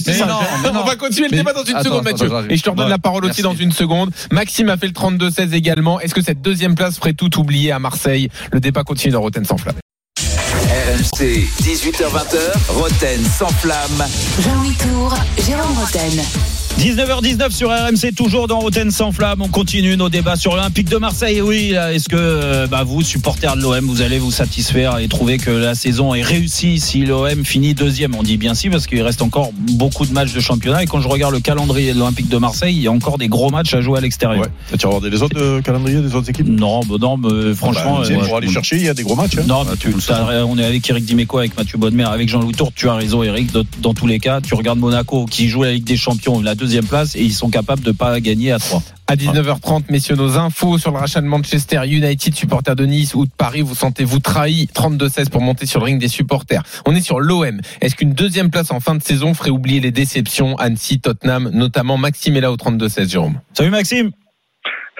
fait 0.00 0.14
ça. 0.14 0.40
On 0.64 0.84
va 0.84 0.96
continuer 0.96 1.28
le 1.28 1.36
débat 1.36 1.52
dans 1.52 1.64
une 1.64 1.82
seconde, 1.82 2.04
Mathieu. 2.04 2.30
Et 2.50 2.56
je 2.56 2.62
te 2.62 2.70
redonne 2.70 2.88
la 2.88 2.98
parole 2.98 3.24
aussi 3.24 3.42
dans 3.42 3.54
une 3.54 3.72
seconde. 3.72 4.10
Maxime 4.30 4.70
a 4.70 4.76
fait 4.76 4.86
le 4.86 4.92
32-16 4.92 5.52
également. 5.52 6.00
Est-ce 6.00 6.14
que 6.14 6.22
cette 6.22 6.40
deuxième 6.40 6.74
place 6.74 6.96
ferait 6.96 7.12
tout 7.12 7.38
oublier 7.38 7.72
à 7.72 7.78
Marseille 7.78 8.28
Le 8.52 8.60
débat 8.60 8.84
continue 8.84 9.12
dans 9.12 9.20
Rotten 9.20 9.44
sans 9.44 9.58
flamme. 9.58 9.76
RMC, 10.68 11.48
18h20, 11.62 12.36
Roten 12.68 13.24
sans 13.24 13.48
flamme. 13.48 14.04
Jean-Louis 14.38 14.76
Tour, 14.76 15.14
Jérôme 15.38 15.78
Roten. 15.78 16.57
19h19 16.78 17.50
sur 17.50 17.70
RMC, 17.70 18.14
toujours 18.14 18.46
dans 18.46 18.60
Roten 18.60 18.92
sans 18.92 19.10
flamme. 19.10 19.42
On 19.42 19.48
continue 19.48 19.96
nos 19.96 20.08
débats 20.08 20.36
sur 20.36 20.54
l'Olympique 20.54 20.88
de 20.88 20.96
Marseille. 20.96 21.38
Et 21.38 21.42
oui, 21.42 21.74
est-ce 21.74 22.08
que 22.08 22.14
euh, 22.16 22.66
bah, 22.68 22.84
vous, 22.84 23.02
supporters 23.02 23.56
de 23.56 23.62
l'OM, 23.62 23.84
vous 23.84 24.00
allez 24.00 24.20
vous 24.20 24.30
satisfaire 24.30 24.98
et 24.98 25.08
trouver 25.08 25.38
que 25.38 25.50
la 25.50 25.74
saison 25.74 26.14
est 26.14 26.22
réussie 26.22 26.78
si 26.78 27.04
l'OM 27.04 27.44
finit 27.44 27.74
deuxième? 27.74 28.14
On 28.14 28.22
dit 28.22 28.36
bien 28.36 28.54
si, 28.54 28.70
parce 28.70 28.86
qu'il 28.86 29.02
reste 29.02 29.22
encore 29.22 29.50
beaucoup 29.52 30.06
de 30.06 30.12
matchs 30.12 30.32
de 30.32 30.38
championnat. 30.38 30.84
Et 30.84 30.86
quand 30.86 31.00
je 31.00 31.08
regarde 31.08 31.34
le 31.34 31.40
calendrier 31.40 31.94
de 31.94 31.98
l'Olympique 31.98 32.28
de 32.28 32.38
Marseille, 32.38 32.76
il 32.76 32.82
y 32.82 32.86
a 32.86 32.92
encore 32.92 33.18
des 33.18 33.26
gros 33.26 33.50
matchs 33.50 33.74
à 33.74 33.80
jouer 33.80 33.98
à 33.98 34.00
l'extérieur. 34.00 34.44
Ouais. 34.44 34.78
Tu 34.78 34.86
as 34.86 34.88
regardé 34.88 35.10
les 35.10 35.20
autres 35.20 35.42
euh, 35.42 35.60
calendriers 35.60 36.00
des 36.00 36.14
autres 36.14 36.30
équipes? 36.30 36.46
Non, 36.46 36.82
bah, 36.88 36.94
non 37.00 37.16
mais, 37.16 37.28
euh, 37.28 37.54
franchement. 37.56 37.98
Bah, 37.98 38.04
tiens, 38.06 38.20
pour 38.20 38.36
aller 38.36 38.52
chercher, 38.52 38.76
il 38.76 38.84
y 38.84 38.88
a 38.88 38.94
des 38.94 39.02
gros 39.02 39.16
matchs. 39.16 39.36
Hein. 39.36 39.46
Non, 39.48 39.64
mais 39.64 39.76
tu, 39.76 39.92
on 40.46 40.58
est 40.58 40.64
avec 40.64 40.88
Eric 40.88 41.04
Dimeco, 41.04 41.38
avec 41.38 41.56
Mathieu 41.56 41.76
Bonnemer, 41.76 42.04
avec 42.04 42.28
Jean-Louis 42.28 42.54
Tour. 42.54 42.70
Tu 42.72 42.88
as 42.88 42.94
raison, 42.94 43.24
Eric. 43.24 43.50
Dans, 43.80 43.94
tous 43.94 44.06
les 44.06 44.20
cas, 44.20 44.40
tu 44.40 44.54
regardes 44.54 44.78
Monaco 44.78 45.26
qui 45.26 45.48
joue 45.48 45.64
la 45.64 45.72
Ligue 45.72 45.82
des 45.82 45.96
Champions, 45.96 46.40
deuxième 46.68 46.86
place 46.86 47.16
et 47.16 47.22
ils 47.22 47.32
sont 47.32 47.48
capables 47.48 47.82
de 47.82 47.92
pas 47.92 48.20
gagner 48.20 48.52
à 48.52 48.58
3. 48.58 48.82
À 49.06 49.16
19h30, 49.16 49.84
messieurs, 49.90 50.16
nos 50.16 50.36
infos 50.36 50.76
sur 50.76 50.90
le 50.90 50.98
rachat 50.98 51.22
de 51.22 51.26
Manchester 51.26 51.80
United, 51.86 52.34
supporters 52.34 52.76
de 52.76 52.84
Nice 52.84 53.14
ou 53.14 53.24
de 53.24 53.30
Paris, 53.30 53.62
vous 53.62 53.74
sentez-vous 53.74 54.18
trahi? 54.18 54.68
32-16 54.74 55.30
pour 55.30 55.40
monter 55.40 55.64
sur 55.64 55.80
le 55.80 55.86
ring 55.86 55.98
des 55.98 56.08
supporters. 56.08 56.62
On 56.84 56.94
est 56.94 57.00
sur 57.00 57.20
l'OM. 57.20 57.58
Est-ce 57.80 57.96
qu'une 57.96 58.12
deuxième 58.12 58.50
place 58.50 58.70
en 58.70 58.80
fin 58.80 58.94
de 58.94 59.02
saison 59.02 59.32
ferait 59.32 59.48
oublier 59.48 59.80
les 59.80 59.92
déceptions? 59.92 60.58
Annecy, 60.58 61.00
Tottenham, 61.00 61.48
notamment 61.54 61.96
Maxime 61.96 62.36
est 62.36 62.42
là 62.42 62.52
au 62.52 62.56
32-16, 62.56 63.08
Jérôme 63.08 63.40
Salut 63.54 63.70
Maxime 63.70 64.10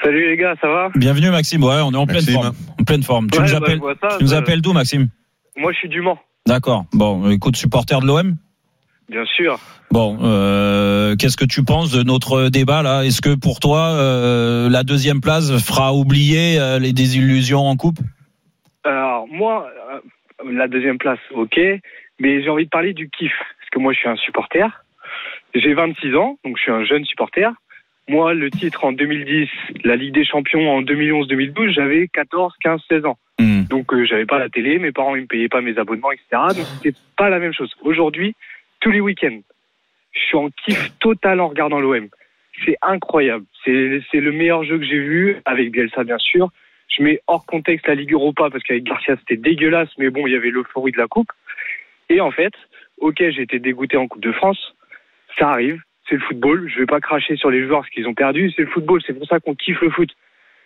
Salut 0.02 0.30
les 0.30 0.36
gars, 0.38 0.54
ça 0.62 0.68
va? 0.68 0.88
Bienvenue 0.94 1.28
Maxime, 1.28 1.62
ouais, 1.64 1.80
on 1.84 1.92
est 1.92 1.96
en 1.96 2.06
pleine 2.06 2.22
forme. 2.22 2.52
En 2.80 2.84
pleine 2.84 3.02
forme. 3.02 3.28
Tu 3.30 3.40
nous 3.40 3.50
bah, 3.50 3.56
appelles, 3.56 3.80
euh, 3.82 4.38
appelles 4.38 4.62
d'où 4.62 4.72
Maxime? 4.72 5.08
Moi 5.58 5.72
je 5.72 5.78
suis 5.78 5.88
du 5.90 6.00
Mans. 6.00 6.18
D'accord. 6.46 6.86
Bon, 6.94 7.28
écoute, 7.28 7.56
supporter 7.56 8.00
de 8.00 8.06
l'OM 8.06 8.36
Bien 9.08 9.24
sûr. 9.24 9.58
Bon, 9.90 10.18
euh, 10.22 11.16
qu'est-ce 11.16 11.38
que 11.38 11.46
tu 11.46 11.64
penses 11.64 11.90
de 11.92 12.02
notre 12.02 12.50
débat 12.50 12.82
là? 12.82 13.04
Est-ce 13.04 13.22
que 13.22 13.34
pour 13.34 13.58
toi, 13.58 13.92
euh, 13.94 14.68
la 14.68 14.82
deuxième 14.82 15.22
place 15.22 15.50
fera 15.64 15.94
oublier 15.94 16.60
euh, 16.60 16.78
les 16.78 16.92
désillusions 16.92 17.66
en 17.66 17.76
coupe? 17.76 17.98
Alors, 18.84 19.26
moi, 19.28 19.66
la 20.44 20.68
deuxième 20.68 20.98
place, 20.98 21.18
ok. 21.34 21.58
Mais 22.20 22.42
j'ai 22.42 22.50
envie 22.50 22.64
de 22.64 22.70
parler 22.70 22.92
du 22.92 23.08
kiff. 23.08 23.32
Parce 23.60 23.70
que 23.70 23.78
moi, 23.78 23.92
je 23.94 23.98
suis 23.98 24.08
un 24.08 24.16
supporter. 24.16 24.82
J'ai 25.54 25.72
26 25.72 26.14
ans, 26.16 26.38
donc 26.44 26.58
je 26.58 26.62
suis 26.62 26.72
un 26.72 26.84
jeune 26.84 27.04
supporter. 27.06 27.50
Moi, 28.08 28.34
le 28.34 28.50
titre 28.50 28.84
en 28.84 28.92
2010, 28.92 29.48
la 29.84 29.96
Ligue 29.96 30.14
des 30.14 30.24
Champions 30.24 30.70
en 30.70 30.82
2011-2012, 30.82 31.72
j'avais 31.72 32.08
14, 32.08 32.54
15, 32.60 32.80
16 32.88 33.04
ans. 33.06 33.18
Hmm. 33.38 33.64
Donc, 33.64 33.86
j'avais 34.04 34.26
pas 34.26 34.38
la 34.38 34.48
télé, 34.48 34.78
mes 34.78 34.92
parents, 34.92 35.14
ils 35.14 35.22
me 35.22 35.26
payaient 35.26 35.48
pas 35.48 35.60
mes 35.60 35.78
abonnements, 35.78 36.12
etc. 36.12 36.26
Donc, 36.56 36.66
c'était 36.82 36.98
pas 37.16 37.30
la 37.30 37.38
même 37.38 37.52
chose. 37.52 37.74
Aujourd'hui, 37.82 38.34
tous 38.80 38.90
les 38.90 39.00
week-ends, 39.00 39.40
je 40.12 40.20
suis 40.20 40.36
en 40.36 40.50
kiff 40.50 40.98
total 40.98 41.40
en 41.40 41.48
regardant 41.48 41.80
l'OM. 41.80 42.08
C'est 42.64 42.76
incroyable. 42.82 43.44
C'est 43.64 44.02
le 44.14 44.32
meilleur 44.32 44.64
jeu 44.64 44.78
que 44.78 44.84
j'ai 44.84 44.98
vu, 44.98 45.36
avec 45.44 45.70
Bielsa, 45.70 46.04
bien 46.04 46.18
sûr. 46.18 46.50
Je 46.88 47.02
mets 47.02 47.20
hors 47.26 47.46
contexte 47.46 47.86
la 47.86 47.94
Ligue 47.94 48.12
Europa, 48.12 48.50
parce 48.50 48.64
qu'avec 48.64 48.84
Garcia, 48.84 49.16
c'était 49.18 49.36
dégueulasse, 49.36 49.90
mais 49.98 50.10
bon, 50.10 50.26
il 50.26 50.32
y 50.32 50.36
avait 50.36 50.50
l'euphorie 50.50 50.92
de 50.92 50.98
la 50.98 51.06
Coupe. 51.06 51.30
Et 52.08 52.20
en 52.20 52.30
fait, 52.30 52.54
ok, 52.98 53.16
j'ai 53.18 53.42
été 53.42 53.58
dégoûté 53.58 53.96
en 53.96 54.08
Coupe 54.08 54.22
de 54.22 54.32
France. 54.32 54.74
Ça 55.38 55.50
arrive. 55.50 55.80
C'est 56.08 56.14
le 56.14 56.22
football. 56.22 56.68
Je 56.68 56.80
vais 56.80 56.86
pas 56.86 57.00
cracher 57.00 57.36
sur 57.36 57.50
les 57.50 57.66
joueurs 57.66 57.80
parce 57.80 57.90
qu'ils 57.90 58.08
ont 58.08 58.14
perdu. 58.14 58.50
C'est 58.56 58.62
le 58.62 58.68
football. 58.68 59.02
C'est 59.06 59.12
pour 59.12 59.26
ça 59.26 59.40
qu'on 59.40 59.54
kiffe 59.54 59.80
le 59.82 59.90
foot. 59.90 60.10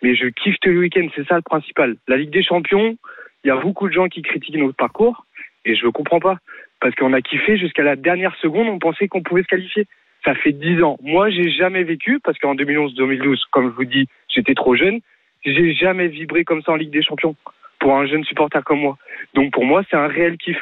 Mais 0.01 0.15
je 0.15 0.27
kiffe 0.27 0.55
tous 0.61 0.69
les 0.69 0.77
week-ends. 0.77 1.07
C'est 1.15 1.27
ça 1.27 1.35
le 1.35 1.41
principal. 1.41 1.97
La 2.07 2.15
Ligue 2.17 2.31
des 2.31 2.43
Champions, 2.43 2.97
il 3.43 3.49
y 3.49 3.51
a 3.51 3.57
beaucoup 3.57 3.87
de 3.89 3.93
gens 3.93 4.07
qui 4.07 4.21
critiquent 4.21 4.55
notre 4.55 4.77
parcours. 4.77 5.25
Et 5.65 5.75
je 5.75 5.85
ne 5.85 5.91
comprends 5.91 6.21
pas. 6.21 6.37
Parce 6.83 6.95
qu'on 6.95 7.13
a 7.13 7.21
kiffé 7.21 7.57
jusqu'à 7.57 7.81
la 7.81 7.95
dernière 7.95 8.35
seconde. 8.41 8.67
On 8.67 8.77
pensait 8.77 9.07
qu'on 9.07 9.23
pouvait 9.23 9.43
se 9.43 9.47
qualifier. 9.47 9.87
Ça 10.25 10.35
fait 10.35 10.51
10 10.51 10.83
ans. 10.83 10.97
Moi, 11.01 11.29
j'ai 11.29 11.49
jamais 11.49 11.83
vécu, 11.83 12.19
parce 12.19 12.37
qu'en 12.39 12.55
2011-2012, 12.55 13.43
comme 13.51 13.69
je 13.69 13.75
vous 13.75 13.85
dis, 13.85 14.09
j'étais 14.27 14.53
trop 14.53 14.75
jeune. 14.75 14.99
J'ai 15.45 15.73
jamais 15.73 16.09
vibré 16.09 16.43
comme 16.43 16.61
ça 16.61 16.73
en 16.73 16.75
Ligue 16.75 16.91
des 16.91 17.01
Champions. 17.01 17.37
Pour 17.79 17.95
un 17.95 18.05
jeune 18.05 18.25
supporter 18.25 18.61
comme 18.65 18.81
moi. 18.81 18.97
Donc 19.33 19.53
pour 19.53 19.63
moi, 19.63 19.83
c'est 19.89 19.95
un 19.95 20.07
réel 20.07 20.37
kiff. 20.37 20.57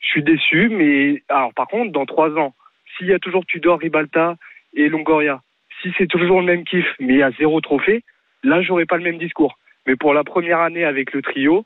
Je 0.00 0.06
suis 0.08 0.22
déçu, 0.22 0.68
mais 0.68 1.22
alors 1.30 1.54
par 1.54 1.66
contre, 1.66 1.92
dans 1.92 2.04
trois 2.04 2.30
ans, 2.36 2.54
s'il 2.96 3.06
y 3.06 3.14
a 3.14 3.18
toujours 3.18 3.46
Tudor, 3.46 3.78
Ribalta 3.78 4.36
et 4.74 4.90
Longoria, 4.90 5.40
si 5.80 5.94
c'est 5.96 6.08
toujours 6.08 6.40
le 6.40 6.46
même 6.46 6.64
kiff, 6.64 6.86
mais 7.00 7.14
il 7.14 7.18
y 7.20 7.22
a 7.22 7.30
zéro 7.32 7.62
trophée, 7.62 8.02
là, 8.44 8.60
j'aurai 8.60 8.84
pas 8.84 8.98
le 8.98 9.02
même 9.02 9.18
discours. 9.18 9.58
Mais 9.86 9.96
pour 9.96 10.12
la 10.12 10.24
première 10.24 10.60
année 10.60 10.84
avec 10.84 11.14
le 11.14 11.22
trio, 11.22 11.64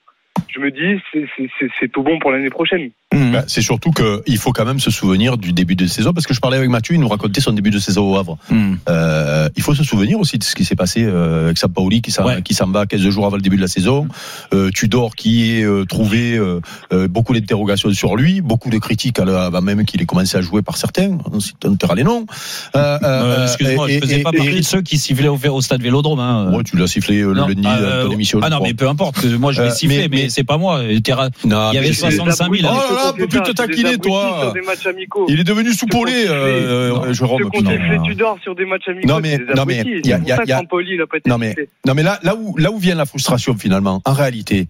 je 0.48 0.60
me 0.60 0.70
dis, 0.70 1.02
c'est 1.80 1.90
tout 1.90 2.02
bon 2.02 2.20
pour 2.20 2.30
l'année 2.30 2.50
prochaine. 2.50 2.92
Bah, 3.32 3.44
c'est 3.46 3.62
surtout 3.62 3.90
qu'il 3.92 4.38
faut 4.38 4.52
quand 4.52 4.64
même 4.64 4.80
se 4.80 4.90
souvenir 4.90 5.36
du 5.36 5.52
début 5.52 5.76
de 5.76 5.86
saison, 5.86 6.12
parce 6.12 6.26
que 6.26 6.34
je 6.34 6.40
parlais 6.40 6.56
avec 6.56 6.70
Mathieu, 6.70 6.94
il 6.94 7.00
nous 7.00 7.08
racontait 7.08 7.40
son 7.40 7.52
début 7.52 7.70
de 7.70 7.78
saison 7.78 8.10
au 8.12 8.16
Havre. 8.16 8.38
Hmm. 8.50 8.74
Euh, 8.88 9.48
il 9.56 9.62
faut 9.62 9.74
se 9.74 9.84
souvenir 9.84 10.18
aussi 10.18 10.38
de 10.38 10.44
ce 10.44 10.54
qui 10.54 10.64
s'est 10.64 10.76
passé 10.76 11.02
euh, 11.04 11.46
avec 11.46 11.58
Sampaoli 11.58 12.00
qui 12.02 12.10
s'en 12.10 12.24
Ouais. 12.24 12.40
qui 12.42 12.54
s'en 12.54 12.68
va 12.68 12.86
15 12.86 13.00
jours 13.08 13.26
avant 13.26 13.36
le 13.36 13.42
début 13.42 13.56
de 13.56 13.62
la 13.62 13.68
saison, 13.68 14.06
euh, 14.54 14.70
Tudor 14.70 15.14
qui 15.16 15.50
est 15.58 15.64
euh, 15.64 15.84
trouvé 15.84 16.36
euh, 16.36 16.60
euh, 16.92 17.08
beaucoup 17.08 17.34
d'interrogations 17.34 17.92
sur 17.92 18.16
lui, 18.16 18.40
beaucoup 18.40 18.70
de 18.70 18.78
critiques 18.78 19.18
avant 19.18 19.60
même 19.62 19.84
qu'il 19.84 20.00
ait 20.00 20.06
commencé 20.06 20.36
à 20.36 20.40
jouer 20.42 20.62
par 20.62 20.76
certains, 20.76 21.18
on 21.64 21.74
taira 21.76 21.94
les 21.94 22.04
noms. 22.04 22.26
Euh, 22.76 22.98
euh, 23.02 23.22
Euh, 23.22 23.46
Excuse-moi, 23.46 23.88
je 23.88 23.98
faisais 24.00 24.20
et- 24.20 24.22
pas 24.22 24.32
partie 24.32 24.60
de 24.60 24.62
ceux 24.64 24.82
qui 24.82 24.98
sifflaient 24.98 25.28
au, 25.28 25.38
au 25.38 25.60
stade 25.60 25.82
Vélodrome. 25.82 26.20
Hein. 26.20 26.50
Ouais, 26.52 26.62
tu 26.64 26.76
l'as 26.76 26.86
sifflé 26.86 27.20
le 27.20 27.28
euh, 27.38 27.42
à 27.42 28.04
ton 28.04 28.12
émission. 28.12 28.40
ah 28.42 28.48
non, 28.50 28.60
mais 28.62 28.74
peu 28.74 28.88
importe. 28.88 29.24
Moi, 29.24 29.52
je 29.52 29.62
l'ai 29.62 29.70
sifflé, 29.70 30.08
mais, 30.08 30.22
mais- 30.22 30.28
c'est 30.28 30.44
pas 30.44 30.56
moi. 30.58 30.82
Il 30.82 31.00
y 31.06 31.12
avait 31.12 31.30
mais 31.80 31.92
C'est 31.92 32.08
des 32.08 32.16
65 32.16 32.54
000. 32.54 32.66
abrutis, 32.66 32.94
Oh 33.01 33.01
on 33.10 33.12
peut 33.14 33.26
plus 33.26 33.42
te 33.42 33.52
taquiner, 33.52 33.98
toi. 33.98 34.38
Sur 34.42 34.52
des 34.52 34.60
matchs 34.62 34.86
amicaux. 34.86 35.26
Il 35.28 35.40
est 35.40 35.44
devenu 35.44 35.72
soupolé, 35.72 36.26
euh, 36.28 36.92
euh, 37.06 37.12
Jérôme. 37.12 37.50
Putain. 37.50 37.70
sifflait 37.70 37.98
Tudor 38.04 38.38
sur 38.42 38.54
des 38.54 38.64
matchs 38.64 38.88
amicaux, 38.88 39.08
Non, 39.08 39.20
mais- 39.20 39.38
non, 39.56 39.64
mais 39.66 39.82
il 40.02 40.06
y 40.06 40.12
a- 40.12 40.18
Non 41.26 41.38
mais 41.38 41.54
non 41.86 41.94
mais 41.94 42.02
là 42.02 42.18
là 42.22 42.34
où 42.36 42.56
là 42.58 42.70
où 42.70 42.78
vient 42.78 42.94
la 42.94 43.04
frustration 43.06 43.56
finalement 43.56 44.00
en 44.04 44.12
réalité 44.12 44.66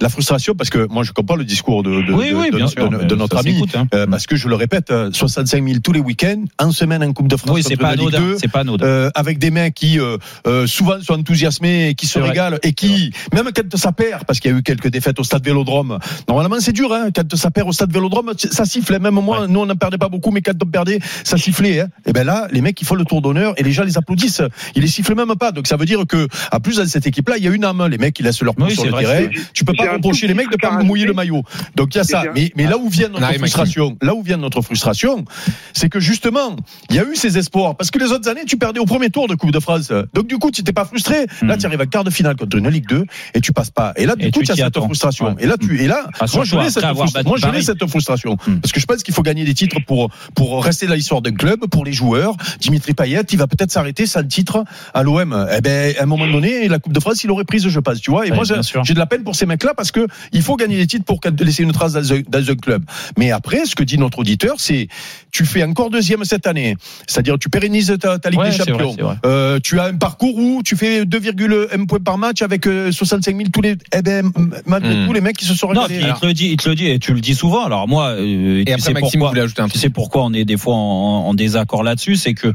la 0.00 0.08
frustration 0.08 0.54
parce 0.54 0.70
que 0.70 0.86
moi 0.88 1.02
je 1.04 1.12
comprends 1.12 1.36
le 1.36 1.44
discours 1.44 1.82
de 1.82 2.02
de, 2.02 2.12
Oui, 2.12 2.30
de- 2.30 2.34
oui, 2.34 2.50
de- 2.50 2.56
bien 2.56 2.66
de- 2.66 2.70
sûr. 2.70 2.88
de- 2.88 2.96
mais 2.96 3.04
de 3.04 3.14
notre 3.14 3.36
ami 3.38 3.62
hein. 3.74 3.86
euh, 3.94 4.06
parce 4.06 4.26
que 4.26 4.36
je 4.36 4.48
le 4.48 4.54
répète 4.54 4.90
euh, 4.90 5.10
65 5.12 5.64
000 5.66 5.78
tous 5.82 5.92
les 5.92 6.00
week-ends 6.00 6.44
en 6.58 6.70
semaine 6.72 7.02
en 7.02 7.12
Coupe 7.12 7.28
de 7.28 7.36
France 7.36 7.50
Oui, 7.54 7.62
c'est 7.62 7.76
pas 7.76 7.90
la 7.90 7.96
Ligue 7.96 8.14
anodin. 8.14 8.20
2, 8.32 8.38
C'est 8.38 8.50
pas 8.50 8.60
anodin. 8.60 8.84
euh, 8.86 9.10
avec 9.14 9.38
des 9.38 9.50
mecs 9.50 9.74
qui 9.74 9.98
euh, 9.98 10.16
euh, 10.46 10.66
souvent 10.66 11.00
sont 11.00 11.14
enthousiasmés 11.14 11.88
et 11.90 11.94
qui 11.94 12.06
se 12.06 12.18
régalent 12.18 12.58
et 12.62 12.72
qui 12.72 13.12
même 13.32 13.48
quand 13.54 13.76
ça 13.76 13.92
perd 13.92 14.24
parce 14.24 14.40
qu'il 14.40 14.50
y 14.50 14.54
a 14.54 14.58
eu 14.58 14.62
quelques 14.62 14.88
défaites 14.88 15.18
au 15.18 15.24
stade 15.24 15.44
Vélodrome 15.44 15.98
normalement 16.28 16.56
c'est 16.60 16.72
dur 16.72 16.92
hein, 16.92 17.08
quand 17.14 17.34
ça 17.36 17.50
perd 17.50 17.68
au 17.68 17.72
stade 17.76 17.92
Vélodrome 17.92 18.32
ça 18.50 18.64
sifflait. 18.64 18.98
Même 18.98 19.14
moi 19.14 19.46
nous 19.48 19.60
on 19.60 19.66
n'en 19.66 19.76
perdait 19.76 19.98
pas 19.98 20.08
beaucoup 20.08 20.30
mais 20.32 20.42
quand 20.42 20.52
on 20.62 20.66
perdait 20.66 20.98
ça 21.24 21.36
sifflait 21.36 21.80
hein. 21.80 21.88
et 22.06 22.12
ben 22.12 22.24
là 22.26 22.48
les 22.50 22.60
mecs 22.60 22.80
ils 22.80 22.84
font 22.86 22.94
le 22.96 23.04
tour 23.04 23.22
d'honneur 23.22 23.54
et 23.56 23.62
les 23.62 23.72
gens 23.72 23.84
les 23.84 23.96
applaudissent. 23.98 24.42
Ils 24.74 24.82
les 24.82 24.88
sifflent 24.88 25.14
même 25.14 25.34
pas. 25.36 25.52
Donc 25.52 25.66
ça 25.68 25.76
veut 25.76 25.86
dire 25.86 26.02
que 26.08 26.26
à 26.50 26.58
plus 26.60 26.76
dans 26.78 26.86
cette 26.86 27.06
équipe 27.06 27.28
là 27.28 27.36
il 27.38 27.44
y 27.44 27.48
a 27.48 27.50
une 27.52 27.64
âme. 27.64 27.86
Les 27.88 27.98
mecs 27.98 28.18
ils 28.18 28.24
laissent 28.24 28.42
leur 28.42 28.54
pouce 28.54 28.68
Oui, 28.68 28.74
sur 28.74 28.84
le 28.86 28.92
terrain. 28.92 29.28
Tu 29.54 29.64
peux 29.64 29.72
pas 29.74 29.92
reprocher 29.92 30.26
les 30.26 30.34
mecs 30.34 30.50
de 30.50 30.56
pas 30.56 30.82
mouiller 30.82 31.04
le 31.06 31.12
maillot. 31.12 31.42
Donc 31.76 31.94
il 31.94 31.98
y 31.98 32.00
a 32.00 32.04
ça. 32.04 32.24
mais 32.34 32.50
mais 32.56 32.66
là 32.66 32.76
où 32.78 32.88
vient 32.88 33.08
notre 33.08 33.20
Maxime. 33.20 33.40
frustration 33.40 33.96
là 34.02 34.14
où 34.14 34.22
vient 34.22 34.36
notre 34.38 34.60
frustration 34.62 35.24
c'est 35.72 35.88
que 35.88 36.00
justement 36.00 36.56
il 36.90 36.96
y 36.96 36.98
a 36.98 37.04
eu 37.04 37.14
ces 37.16 37.38
espoirs. 37.38 37.76
Parce 37.76 37.90
que 37.90 37.98
les 37.98 38.10
autres 38.12 38.28
années 38.28 38.44
tu 38.46 38.56
perdais 38.56 38.80
au 38.80 38.86
premier 38.86 39.10
tour 39.10 39.28
de 39.28 39.34
Coupe 39.34 39.50
de 39.52 39.60
France. 39.60 39.92
Donc 40.14 40.26
du 40.26 40.38
coup 40.38 40.50
tu 40.50 40.60
n'étais 40.62 40.72
pas 40.72 40.84
frustré. 40.84 41.26
Là 41.42 41.54
Mhm. 41.54 41.58
tu 41.58 41.66
arrives 41.66 41.80
à 41.80 41.86
quart 41.86 42.04
de 42.04 42.10
finale 42.10 42.36
contre 42.36 42.56
une 42.56 42.68
Ligue 42.68 42.88
2 42.88 43.04
et 43.34 43.40
tu 43.40 43.52
passes 43.52 43.70
pas. 43.70 43.92
Et 43.96 44.06
là 44.06 44.16
du 44.16 44.26
Et 44.26 44.30
coup 44.30 44.42
tu 44.42 44.50
as 44.50 44.56
cette 44.56 44.64
attends. 44.64 44.84
frustration. 44.84 45.26
Ouais. 45.34 45.44
et 45.44 45.46
là 45.46 45.56
tu 45.60 45.80
et 45.82 45.86
là 45.86 46.06
Ah, 46.20 46.26
moi 46.34 46.44
je 46.44 46.56
l'ai 46.56 46.70
cette 46.70 46.82
frustration 46.84 47.06
battu 47.12 47.28
moi 47.28 47.36
je 47.38 47.46
l'ai 47.46 47.50
Paris. 47.52 47.64
Cette 47.66 47.84
frustration 47.86 48.36
Mhm. 48.46 48.60
parce 48.60 48.72
que 48.72 48.80
je 48.80 48.86
pense 48.86 49.02
qu'il 49.02 49.14
faut 49.14 49.22
gagner 49.22 49.44
des 49.44 49.54
titres 49.54 49.78
pour 49.86 50.10
pour 50.34 50.64
rester 50.64 50.86
dans 50.86 50.94
l'histoire 50.94 51.22
d'un 51.22 51.32
club 51.32 51.60
pour 51.70 51.84
les 51.84 51.92
joueurs 51.92 52.34
Dimitri 52.60 52.94
Payet 52.94 53.22
il 53.30 53.38
va 53.38 53.46
peut-être 53.46 53.70
s'arrêter 53.72 54.06
sans 54.06 54.22
titre 54.26 54.64
à 54.94 55.02
l'OM 55.02 55.32
eh 55.56 55.60
ben 55.60 55.94
à 55.98 56.02
un 56.02 56.06
moment 56.06 56.26
donné 56.28 56.68
la 56.68 56.78
Coupe 56.78 56.92
de 56.92 57.00
France 57.00 57.22
il 57.24 57.30
aurait 57.30 57.44
prise 57.44 57.68
je 57.68 57.80
pense 57.80 58.00
tu 58.00 58.10
vois 58.10 58.26
et 58.26 58.30
moi 58.30 58.44
j'ai 58.44 58.94
de 58.94 58.98
la 58.98 59.06
peine 59.06 59.22
pour 59.24 59.34
ces 59.36 59.46
mecs 59.46 59.64
là 59.64 59.74
parce 59.76 59.90
que 59.90 60.06
il 60.32 60.42
faut 60.42 60.56
gagner 60.56 60.76
des 60.76 60.86
titres 60.86 61.04
pour 61.04 61.20
laisser 61.40 61.62
une 61.62 61.72
trace 61.72 61.92
dans 61.94 62.12
un, 62.12 62.20
dans 62.28 62.50
un 62.50 62.54
club 62.54 62.84
mais 63.18 63.30
après 63.32 63.64
ce 63.66 63.74
que 63.74 63.82
dit 63.84 63.98
notre 63.98 64.18
auditeur 64.20 64.54
c'est 64.58 64.88
tu 65.32 65.44
fais 65.44 65.62
encore 65.64 65.90
deuxième 65.90 66.24
cette 66.24 66.46
année 66.46 66.76
c'est-à-dire 67.06 67.38
tu 67.38 67.48
pérennises 67.50 67.94
ta, 68.00 68.18
ta 68.18 68.30
Ligue 68.30 68.40
Ouais, 68.40 68.50
des 68.50 68.56
vrai, 68.56 68.66
Champions 68.72 68.96
vrai. 69.06 69.16
euh, 69.26 69.58
tu 69.62 69.78
as 69.80 69.84
un 69.84 69.94
parcours 69.96 70.36
où 70.36 70.62
tu 70.62 70.76
fais 70.76 71.04
2,1 71.04 71.86
points 71.86 72.00
par 72.00 72.18
match 72.18 72.42
avec 72.42 72.66
euh, 72.66 72.92
65 72.92 73.36
000 73.36 73.48
tous 73.52 73.60
les 73.62 73.76
eh 73.94 74.02
ben 74.02 74.30
malgré 74.66 74.94
Hmm. 74.96 75.06
tout 75.06 75.12
les 75.12 75.20
mecs 75.20 75.36
qui 75.36 75.44
se 75.44 75.54
sont 75.54 75.68
régalés 75.68 76.00
il 76.06 76.14
te 76.20 76.26
le 76.26 76.32
dit, 76.32 76.48
il 76.52 76.56
te 76.56 76.68
le 76.68 76.74
dit, 76.74 76.86
et 76.86 76.98
tu 76.98 77.12
le 77.12 77.20
dis 77.20 77.34
souvent. 77.34 77.45
Alors 77.54 77.88
moi, 77.88 78.08
euh, 78.10 78.60
Et 78.60 78.64
tu 78.64 78.72
après, 78.72 78.82
sais 78.82 78.92
Maxime 78.92 79.10
pourquoi, 79.20 79.28
voulait 79.30 79.40
ajouter 79.42 79.62
un 79.62 79.68
tu 79.68 79.78
sais 79.78 79.90
pourquoi 79.90 80.24
on 80.24 80.32
est 80.32 80.44
des 80.44 80.56
fois 80.56 80.74
en, 80.74 81.26
en 81.28 81.34
désaccord 81.34 81.82
là-dessus, 81.82 82.16
c'est 82.16 82.34
que 82.34 82.52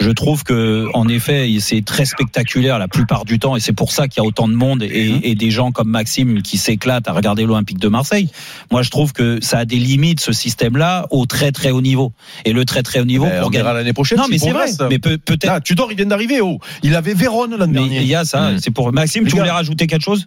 je 0.00 0.10
trouve 0.10 0.42
que, 0.42 0.88
en 0.92 1.06
effet, 1.06 1.48
c'est 1.60 1.84
très 1.84 2.04
spectaculaire 2.04 2.80
la 2.80 2.88
plupart 2.88 3.24
du 3.24 3.38
temps, 3.38 3.54
et 3.54 3.60
c'est 3.60 3.72
pour 3.72 3.92
ça 3.92 4.08
qu'il 4.08 4.20
y 4.22 4.26
a 4.26 4.28
autant 4.28 4.48
de 4.48 4.54
monde 4.54 4.82
et, 4.82 5.20
et 5.22 5.36
des 5.36 5.50
gens 5.50 5.70
comme 5.70 5.88
Maxime 5.88 6.42
qui 6.42 6.58
s'éclatent 6.58 7.06
à 7.08 7.12
regarder 7.12 7.44
l'Olympique 7.44 7.78
de 7.78 7.86
Marseille. 7.86 8.28
Moi, 8.72 8.82
je 8.82 8.90
trouve 8.90 9.12
que 9.12 9.38
ça 9.40 9.58
a 9.58 9.64
des 9.64 9.76
limites 9.78 10.18
ce 10.18 10.32
système-là 10.32 11.06
au 11.12 11.26
très 11.26 11.52
très 11.52 11.70
haut 11.70 11.80
niveau. 11.80 12.12
Et 12.44 12.52
le 12.52 12.64
très 12.64 12.82
très 12.82 12.98
haut 12.98 13.04
niveau 13.04 13.26
Ben, 13.26 13.38
pour 13.38 13.46
on 13.48 13.50
verra 13.50 13.66
gagner. 13.70 13.78
l'année 13.78 13.92
prochaine 13.92 14.18
Non, 14.18 14.24
mais 14.28 14.38
c'est 14.38 14.50
vrai. 14.50 14.66
Mais 14.90 14.98
peut- 14.98 15.18
peut-être. 15.18 15.46
Là, 15.46 15.60
Tudor 15.60 15.92
il 15.92 15.96
vient 15.96 16.06
d'arriver 16.06 16.40
oh 16.40 16.58
il 16.82 16.96
avait 16.96 17.14
Vérone 17.14 17.54
l'an 17.56 17.66
Mais 17.68 17.74
dernier 17.74 18.00
il 18.00 18.08
y 18.08 18.16
a 18.16 18.24
ça. 18.24 18.50
Mm. 18.50 18.58
C'est 18.58 18.72
pour 18.72 18.92
Maxime. 18.92 19.22
Les 19.24 19.30
Tu 19.30 19.36
voulais 19.36 19.48
gars. 19.48 19.54
rajouter 19.54 19.86
quelque 19.86 20.02
chose? 20.02 20.26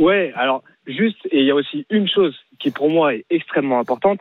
Ouais, 0.00 0.32
alors 0.36 0.62
juste, 0.86 1.26
et 1.30 1.40
il 1.40 1.46
y 1.46 1.50
a 1.50 1.54
aussi 1.54 1.86
une 1.90 2.08
chose 2.08 2.36
qui 2.58 2.70
pour 2.70 2.90
moi 2.90 3.14
est 3.14 3.24
extrêmement 3.30 3.78
importante, 3.78 4.20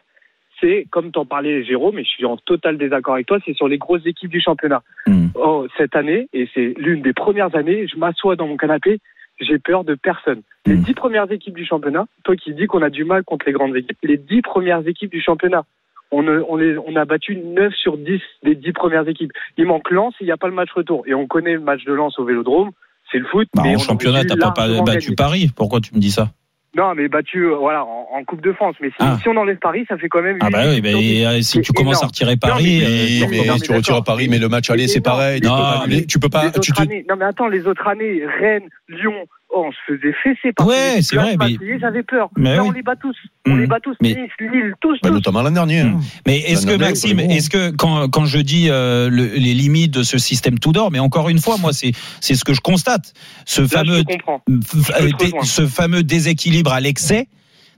c'est, 0.62 0.86
comme 0.92 1.12
t'en 1.12 1.26
parlais 1.26 1.64
Jérôme, 1.64 2.00
et 2.00 2.04
je 2.04 2.10
suis 2.10 2.26
en 2.26 2.38
total 2.38 2.78
désaccord 2.78 3.16
avec 3.16 3.28
toi, 3.28 3.40
c'est 3.46 3.54
sur 3.56 3.68
les 3.68 3.78
grosses 3.78 4.06
équipes 4.06 4.30
du 4.32 4.40
championnat. 4.42 4.82
Hmm. 5.08 5.28
Oh, 5.36 5.68
cette 5.78 5.96
année, 5.96 6.30
et 6.34 6.48
c'est 6.54 6.74
l'une 6.78 7.02
des 7.02 7.14
premières 7.14 7.56
années, 7.56 7.88
je 7.88 7.98
m'assois 7.98 8.36
dans 8.36 8.48
mon 8.48 8.56
canapé, 8.58 9.00
j'ai 9.42 9.58
peur 9.60 9.84
de 9.84 9.96
personne. 9.96 10.42
Les 10.66 10.76
Hmm. 10.76 10.84
dix 10.84 10.94
premières 10.94 11.30
équipes 11.32 11.56
du 11.56 11.66
championnat, 11.66 12.06
toi 12.24 12.36
qui 12.36 12.54
dis 12.54 12.68
qu'on 12.68 12.82
a 12.84 12.90
du 12.90 13.04
mal 13.04 13.24
contre 13.24 13.46
les 13.48 13.52
grandes 13.52 13.76
équipes, 13.76 13.98
les 14.04 14.18
dix 14.18 14.42
premières 14.42 14.88
équipes 14.88 15.12
du 15.12 15.22
championnat, 15.22 15.64
on, 16.12 16.28
a- 16.28 16.42
on, 16.48 16.56
les- 16.56 16.78
on 16.78 16.96
a 16.96 17.06
battu 17.06 17.36
9 17.36 17.74
sur 17.74 17.98
10 17.98 18.22
des 18.44 18.54
dix 18.56 18.72
premières 18.72 19.08
équipes. 19.10 19.32
Il 19.58 19.66
manque 19.66 19.90
Lens 19.90 20.14
il 20.22 20.26
n'y 20.26 20.32
a 20.32 20.38
pas 20.38 20.48
le 20.48 20.54
match 20.54 20.70
retour. 20.72 21.04
Et 21.08 21.16
on 21.16 21.26
connaît 21.26 21.54
le 21.56 21.60
match 21.60 21.84
de 21.86 21.92
Lens 21.94 22.20
au 22.20 22.24
Vélodrome, 22.26 22.70
c'est 23.12 23.18
le 23.18 23.26
foot. 23.26 23.48
Bah, 23.56 23.64
mais 23.66 23.76
En 23.76 23.80
championnat, 23.80 24.24
t'as 24.24 24.38
pas, 24.38 24.68
battu. 24.84 25.16
Paris. 25.16 25.50
Pourquoi 25.56 25.82
tu 25.82 25.96
me 25.96 26.00
dis 26.00 26.12
ça? 26.12 26.30
Non, 26.76 26.96
mais 26.96 27.08
battu 27.08 27.46
euh, 27.46 27.56
voilà, 27.56 27.84
en, 27.86 28.08
en 28.12 28.24
Coupe 28.24 28.42
de 28.42 28.52
France. 28.52 28.76
Mais 28.82 28.90
si, 28.90 28.96
Ah. 29.00 29.18
si 29.22 29.30
on 29.30 29.38
enlève 29.38 29.58
Paris, 29.58 29.86
ça 29.88 29.96
fait 29.98 30.10
quand 30.10 30.24
même. 30.24 30.38
Ah 30.42 30.50
bah 30.50 30.64
oui, 30.70 30.82
bah, 30.82 30.90
et, 30.90 31.26
euh, 31.26 31.42
si 31.42 31.62
tu 31.62 31.72
commences 31.72 32.02
à 32.02 32.08
retirer 32.08 32.32
Non, 32.32 32.38
Paris, 32.38 32.80
mais- 32.82 33.24
euh, 33.24 33.28
mais 33.30 33.38
non, 33.46 33.54
mais 33.54 33.60
tu 33.60 33.72
retires. 33.72 34.04
Paris, 34.04 34.28
mais 34.28 34.40
le 34.40 34.50
match 34.50 34.70
aller, 34.72 34.88
c'est 34.88 35.00
pareil. 35.02 35.40
Les 35.42 35.48
Non, 35.48 35.54
autres 35.54 35.84
mais 35.88 35.94
années- 35.98 36.06
tu 36.08 36.18
peux 36.18 36.30
pas. 36.30 36.46
les 36.46 36.60
Tu 36.62 36.72
années- 36.80 37.06
non, 37.08 37.16
mais 37.16 37.26
attends, 37.26 37.48
les 37.48 37.68
autres 37.68 37.88
années, 37.88 38.24
Rennes, 38.40 38.68
Lyon, 38.90 39.14
on 39.56 39.72
se 39.72 39.78
faisait 39.88 40.14
fesser 40.24 40.52
par 40.54 40.68
Ouais, 40.68 41.02
c'est 41.02 41.16
vrai, 41.16 41.32
mais- 41.32 41.52
Marseillais, 41.54 41.78
J'avais 41.80 42.04
peur. 42.04 42.30
Mais 42.38 42.56
Là, 42.56 42.64
oui. 42.64 42.70
on 42.70 42.72
les 42.72 42.82
bat 42.82 42.96
tous. 42.96 43.16
On 43.48 43.52
Mhm. 43.52 43.60
les 43.62 43.68
bat 43.68 43.80
tous. 43.82 43.96
Mais- 44.02 44.10
Nice, 44.16 44.32
Lille, 44.40 44.74
tous, 44.82 44.98
bah, 45.02 45.10
tous. 45.10 45.16
notamment 45.16 45.42
l'an 45.42 45.52
dernier. 45.52 45.82
hein. 45.82 46.00
Mais 46.26 46.40
est-ce 46.40 46.66
que 46.66 46.76
Maxime, 46.78 47.20
est-ce 47.20 47.50
que 47.50 47.72
quand, 47.72 48.10
quand 48.10 48.26
je 48.26 48.40
dis 48.40 48.68
euh, 48.70 49.10
le- 49.10 49.26
les 49.36 49.54
limites 49.54 49.94
de 49.94 50.04
ce 50.04 50.18
système 50.18 50.60
tout 50.60 50.72
d'or, 50.72 50.92
mais 50.92 51.00
encore 51.00 51.30
une 51.30 51.40
fois, 51.40 51.58
moi 51.58 51.74
c'est 51.74 51.92
c'est 52.22 52.36
ce 52.36 52.44
que 52.46 52.54
je 52.54 52.62
constate, 52.62 53.14
ce 53.46 53.62
Là, 53.62 53.68
fameux 53.68 54.04
je 54.08 55.46
ce 55.46 55.68
fameux 55.68 56.04
déséquilibre 56.04 56.72
à 56.74 56.80
l'excès 56.80 57.28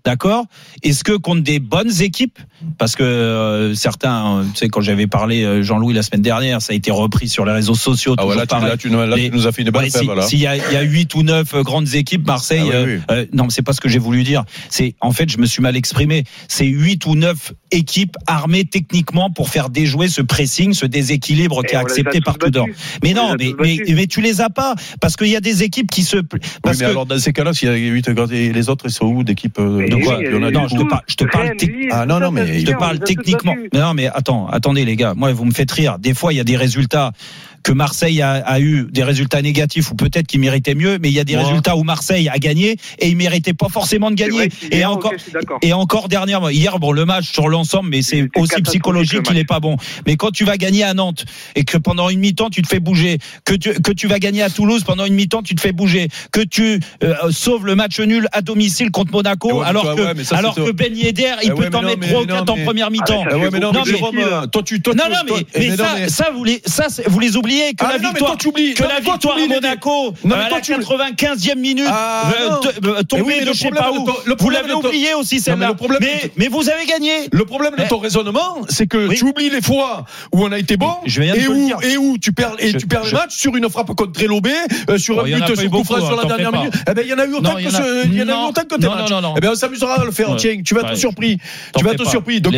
D'accord 0.05 0.45
Est-ce 0.83 1.03
que 1.03 1.13
contre 1.13 1.41
des 1.41 1.59
bonnes 1.59 2.01
équipes 2.01 2.37
Parce 2.77 2.95
que 2.95 3.03
euh, 3.03 3.73
certains, 3.73 4.37
euh, 4.37 4.43
tu 4.53 4.59
sais, 4.59 4.69
quand 4.69 4.81
j'avais 4.81 5.07
parlé 5.07 5.43
euh, 5.43 5.63
Jean-Louis 5.63 5.93
la 5.95 6.03
semaine 6.03 6.21
dernière, 6.21 6.61
ça 6.61 6.73
a 6.73 6.75
été 6.75 6.91
repris 6.91 7.27
sur 7.27 7.43
les 7.43 7.51
réseaux 7.51 7.73
sociaux. 7.75 8.13
Ah 8.17 8.23
tu, 8.39 8.47
pareil. 8.47 8.69
là, 8.69 8.77
tu, 8.77 8.91
nous- 8.91 8.99
là, 8.99 9.15
Les- 9.15 9.29
tu 9.31 9.35
nous 9.35 9.47
as 9.47 9.51
fait 9.51 9.63
une 9.63 9.71
bonne 9.71 9.83
Ouais, 9.83 9.89
fève, 9.89 10.01
si- 10.01 10.05
voilà. 10.05 10.21
S'il 10.21 10.39
y 10.39 10.45
a, 10.47 10.55
il 10.55 10.73
y 10.73 10.75
a 10.77 10.81
8 10.83 11.15
ou 11.15 11.23
9 11.23 11.55
grandes 11.63 11.95
équipes, 11.95 12.25
Marseille. 12.27 12.61
Ah 12.63 12.67
oui, 12.67 12.71
euh, 12.75 12.97
oui. 12.97 13.01
euh, 13.11 13.25
non, 13.33 13.45
mais 13.45 13.49
c'est 13.49 13.63
pas 13.63 13.73
ce 13.73 13.81
que 13.81 13.89
j'ai 13.89 13.97
voulu 13.99 14.23
dire. 14.23 14.43
C'est 14.69 14.93
en 15.01 15.11
fait, 15.11 15.27
je 15.29 15.39
me 15.39 15.47
suis 15.47 15.61
mal 15.63 15.75
exprimé. 15.75 16.23
C'est 16.47 16.65
8 16.67 17.05
ou 17.07 17.15
9 17.15 17.53
équipes 17.71 18.15
armées 18.27 18.65
techniquement 18.65 19.31
pour 19.31 19.49
faire 19.49 19.69
déjouer 19.69 20.07
ce 20.07 20.21
pressing, 20.21 20.73
ce 20.73 20.85
déséquilibre 20.85 21.61
Et 21.63 21.67
qui 21.67 21.73
est 21.75 21.77
accepté 21.79 22.19
battus. 22.19 22.43
dedans. 22.45 22.65
Mais 23.03 23.13
On 23.17 23.29
non, 23.29 23.35
mais, 23.39 23.53
mais, 23.59 24.05
tu 24.07 24.21
les 24.21 24.39
as 24.41 24.49
pas 24.51 24.75
parce 25.01 25.15
qu'il 25.15 25.27
y 25.27 25.35
a 25.35 25.41
des 25.41 25.63
équipes 25.63 25.89
qui 25.89 26.03
se. 26.03 26.17
Oui, 26.17 26.23
Parce 26.61 26.77
mais 26.79 26.85
que 26.85 26.89
alors 26.91 27.05
dans 27.07 27.17
ces 27.19 27.33
cas-là, 27.33 27.53
s'il 27.53 27.69
y 27.69 27.71
a 27.71 27.75
8 27.75 28.07
et 28.31 28.53
les 28.53 28.69
autres, 28.69 28.85
ils 28.87 28.91
sont 28.93 29.05
où 29.07 29.23
d'équipes 29.23 29.57
euh, 29.59 29.94
de 29.99 30.03
quoi 30.03 30.17
non, 30.51 30.67
je 30.67 30.75
te 30.75 30.83
parle, 30.83 31.01
je 31.07 31.15
te 31.15 31.25
Ah, 31.91 32.05
non, 32.05 32.19
non, 32.19 32.31
mais 32.31 32.59
je 32.59 32.65
te 32.65 32.71
parle 32.77 32.99
techniquement. 32.99 33.55
non, 33.73 33.93
mais 33.93 34.07
attends, 34.07 34.47
attendez 34.47 34.85
les 34.85 34.95
gars. 34.95 35.13
Moi, 35.15 35.33
vous 35.33 35.45
me 35.45 35.51
faites 35.51 35.71
rire. 35.71 35.99
Des 35.99 36.13
fois, 36.13 36.33
il 36.33 36.37
y 36.37 36.39
a 36.39 36.43
des 36.43 36.57
résultats 36.57 37.11
que 37.65 37.71
Marseille 37.73 38.21
a, 38.21 38.33
a 38.33 38.59
eu 38.59 38.85
des 38.91 39.03
résultats 39.03 39.41
négatifs 39.41 39.89
ou 39.91 39.95
peut-être 39.95 40.27
qu'il 40.27 40.39
méritait 40.39 40.75
mieux, 40.75 40.99
mais 41.01 41.09
il 41.09 41.15
y 41.15 41.19
a 41.19 41.23
des 41.23 41.35
Ouais. 41.35 41.41
résultats 41.43 41.75
où 41.75 41.83
Marseille 41.83 42.29
a 42.29 42.37
gagné 42.37 42.77
et 42.99 43.07
il 43.09 43.17
méritait 43.17 43.55
pas 43.55 43.69
forcément 43.69 44.11
de 44.11 44.15
gagner. 44.15 44.49
Et 44.71 44.85
encore, 44.85 45.11
et 45.63 45.73
encore 45.73 46.07
dernièrement, 46.07 46.49
hier, 46.49 46.77
bon, 46.77 46.91
le 46.91 47.05
match 47.05 47.31
sur 47.31 47.49
l'ensemble, 47.49 47.89
mais 47.89 48.03
c'est 48.03 48.19
Il 48.19 48.29
aussi 48.37 48.61
psychologique 48.61 49.13
le 49.15 49.21
qu'il 49.23 49.33
match. 49.33 49.41
est 49.41 49.47
pas 49.47 49.59
bon. 49.59 49.77
Mais 50.05 50.15
quand 50.15 50.29
tu 50.29 50.45
vas 50.45 50.57
gagner 50.57 50.83
à 50.83 50.93
Nantes 50.93 51.25
et 51.55 51.63
que 51.65 51.77
pendant 51.79 52.09
une 52.09 52.19
mi-temps 52.19 52.51
tu 52.51 52.61
te 52.61 52.67
fais 52.67 52.79
bouger, 52.79 53.17
que 53.45 53.55
tu, 53.55 53.73
que 53.73 53.91
tu 53.91 54.05
vas 54.07 54.19
gagner 54.19 54.43
à 54.43 54.49
Toulouse 54.51 54.83
pendant 54.83 55.05
une 55.05 55.15
mi-temps 55.15 55.41
tu 55.41 55.55
te 55.55 55.61
fais 55.61 55.71
bouger, 55.71 56.07
que 56.31 56.41
tu 56.41 56.79
euh, 57.03 57.15
sauves 57.31 57.65
le 57.65 57.73
match 57.73 57.99
nul 57.99 58.27
à 58.31 58.41
domicile 58.43 58.91
contre 58.91 59.11
Monaco, 59.11 59.51
ouais, 59.61 59.65
alors 59.65 59.81
toi, 59.81 59.95
que, 59.95 60.01
ouais, 60.17 60.23
ça, 60.23 60.37
alors 60.37 60.53
que 60.53 60.71
Ben 60.71 60.95
Yedder, 60.95 61.33
il 61.41 61.47
Eh 61.47 61.49
peut 61.49 61.63
ouais, 61.63 61.69
t'en 61.71 61.81
mettre 61.81 61.97
mais 61.99 62.07
3 62.09 62.21
ou 62.21 62.25
non, 62.27 62.35
4 62.35 62.49
en 62.51 62.57
première 62.63 62.91
mi-temps. 62.91 63.23
Ah, 63.27 63.33
non, 63.35 63.71
Non, 63.73 63.81
mais 63.83 63.93
toi, 64.51 64.61
tu, 64.63 64.81
toi, 64.81 64.93
non, 64.93 65.05
non, 65.09 65.15
mais, 65.23 65.29
toi- 65.29 65.39
mais 65.57 65.65
eh, 65.73 65.75
ça, 65.75 65.87
mais- 65.97 66.09
ça, 66.09 66.29
vous 66.31 66.43
les, 66.43 66.61
ça, 66.67 66.85
vous 67.07 67.19
les 67.19 67.35
oubliez 67.35 67.54
que 67.75 67.85
Ah, 67.85 67.87
la 67.87 67.93
mais 67.93 67.99
non, 67.99 68.09
mais 68.13 68.19
victoire, 68.19 68.37
que 68.37 68.47
Non, 68.81 68.87
la 68.87 68.95
mais 68.95 69.01
victoire 69.01 69.37
à 69.37 69.47
Monaco, 69.47 69.89
Non, 69.89 70.13
mais 70.23 70.33
à 70.35 70.49
la 70.49 70.61
tu- 70.61 70.71
95e 70.73 71.59
minute, 71.59 71.85
Ah, 71.89 72.31
euh, 72.39 72.49
euh, 72.85 73.03
tombée 73.03 73.23
oui, 73.23 73.33
mais 73.39 73.45
de 73.45 73.53
je 73.53 73.57
sais 73.59 73.69
pas 73.69 73.91
où. 73.91 74.07
le 74.25 74.35
Vous 74.39 74.49
l'avez 74.49 74.73
oublié 74.73 75.13
aussi, 75.13 75.35
mais 75.35 75.41
celle-là. 75.41 75.73
Mais, 75.99 76.19
ton- 76.19 76.29
mais 76.37 76.47
vous 76.47 76.69
avez 76.69 76.85
gagné. 76.85 77.11
Le 77.31 77.45
problème 77.45 77.73
de 77.75 77.81
Mais- 77.81 77.87
ton 77.87 77.97
raisonnement, 77.99 78.57
c'est 78.69 78.87
que 78.87 79.07
Oui. 79.07 79.15
tu 79.17 79.25
oublies 79.25 79.49
les 79.49 79.61
fois 79.61 80.05
où 80.33 80.43
on 80.43 80.51
a 80.51 80.59
été 80.59 80.77
bon 80.77 80.91
Je 81.05 81.21
et 81.21 81.47
où, 81.47 81.71
et 81.81 81.97
où 81.97 82.17
tu 82.17 82.31
perds, 82.31 82.55
et 82.59 82.71
Je- 82.71 82.77
tu 82.77 82.87
perds 82.87 83.05
je- 83.05 83.11
le 83.11 83.17
match 83.21 83.35
sur 83.35 83.55
une 83.55 83.69
frappe 83.69 83.87
contre 83.95 84.11
Trélobé, 84.11 84.51
euh, 84.89 84.97
sur 84.97 85.17
Oh, 85.17 85.21
un 85.21 85.23
but 85.23 85.55
sur 85.55 85.69
coup 85.71 85.83
franc 85.83 85.97
sur 85.97 86.11
hein, 86.11 86.21
la 86.23 86.27
dernière 86.27 86.51
minute. 86.51 86.73
Eh 86.89 86.93
ben, 86.93 87.01
il 87.05 87.09
y 87.09 87.13
en 87.13 87.19
a 87.19 87.25
eu 87.25 87.33
autant 87.33 87.55
que 87.55 87.61
y 87.61 87.67
en 87.67 87.69
a- 87.69 87.71
ce- 87.71 88.05
il 88.07 88.13
y 88.13 88.21
en 88.21 88.27
a 88.27 88.31
eu 88.31 88.35
non, 88.35 88.47
autant 88.49 88.61
que 88.63 88.75
tes 88.75 88.87
matchs. 88.87 89.11
Eh 89.37 89.39
ben, 89.39 89.49
on 89.51 89.55
s'amusera 89.55 90.01
à 90.01 90.05
le 90.05 90.11
faire, 90.11 90.35
tiens, 90.37 90.61
tu 90.63 90.73
vas 90.75 90.81
être 90.81 90.95
surpris. 90.95 91.37
Tu 91.77 91.83
vas 91.83 91.91
être 91.93 92.07
surpris. 92.09 92.41
Donc, 92.41 92.53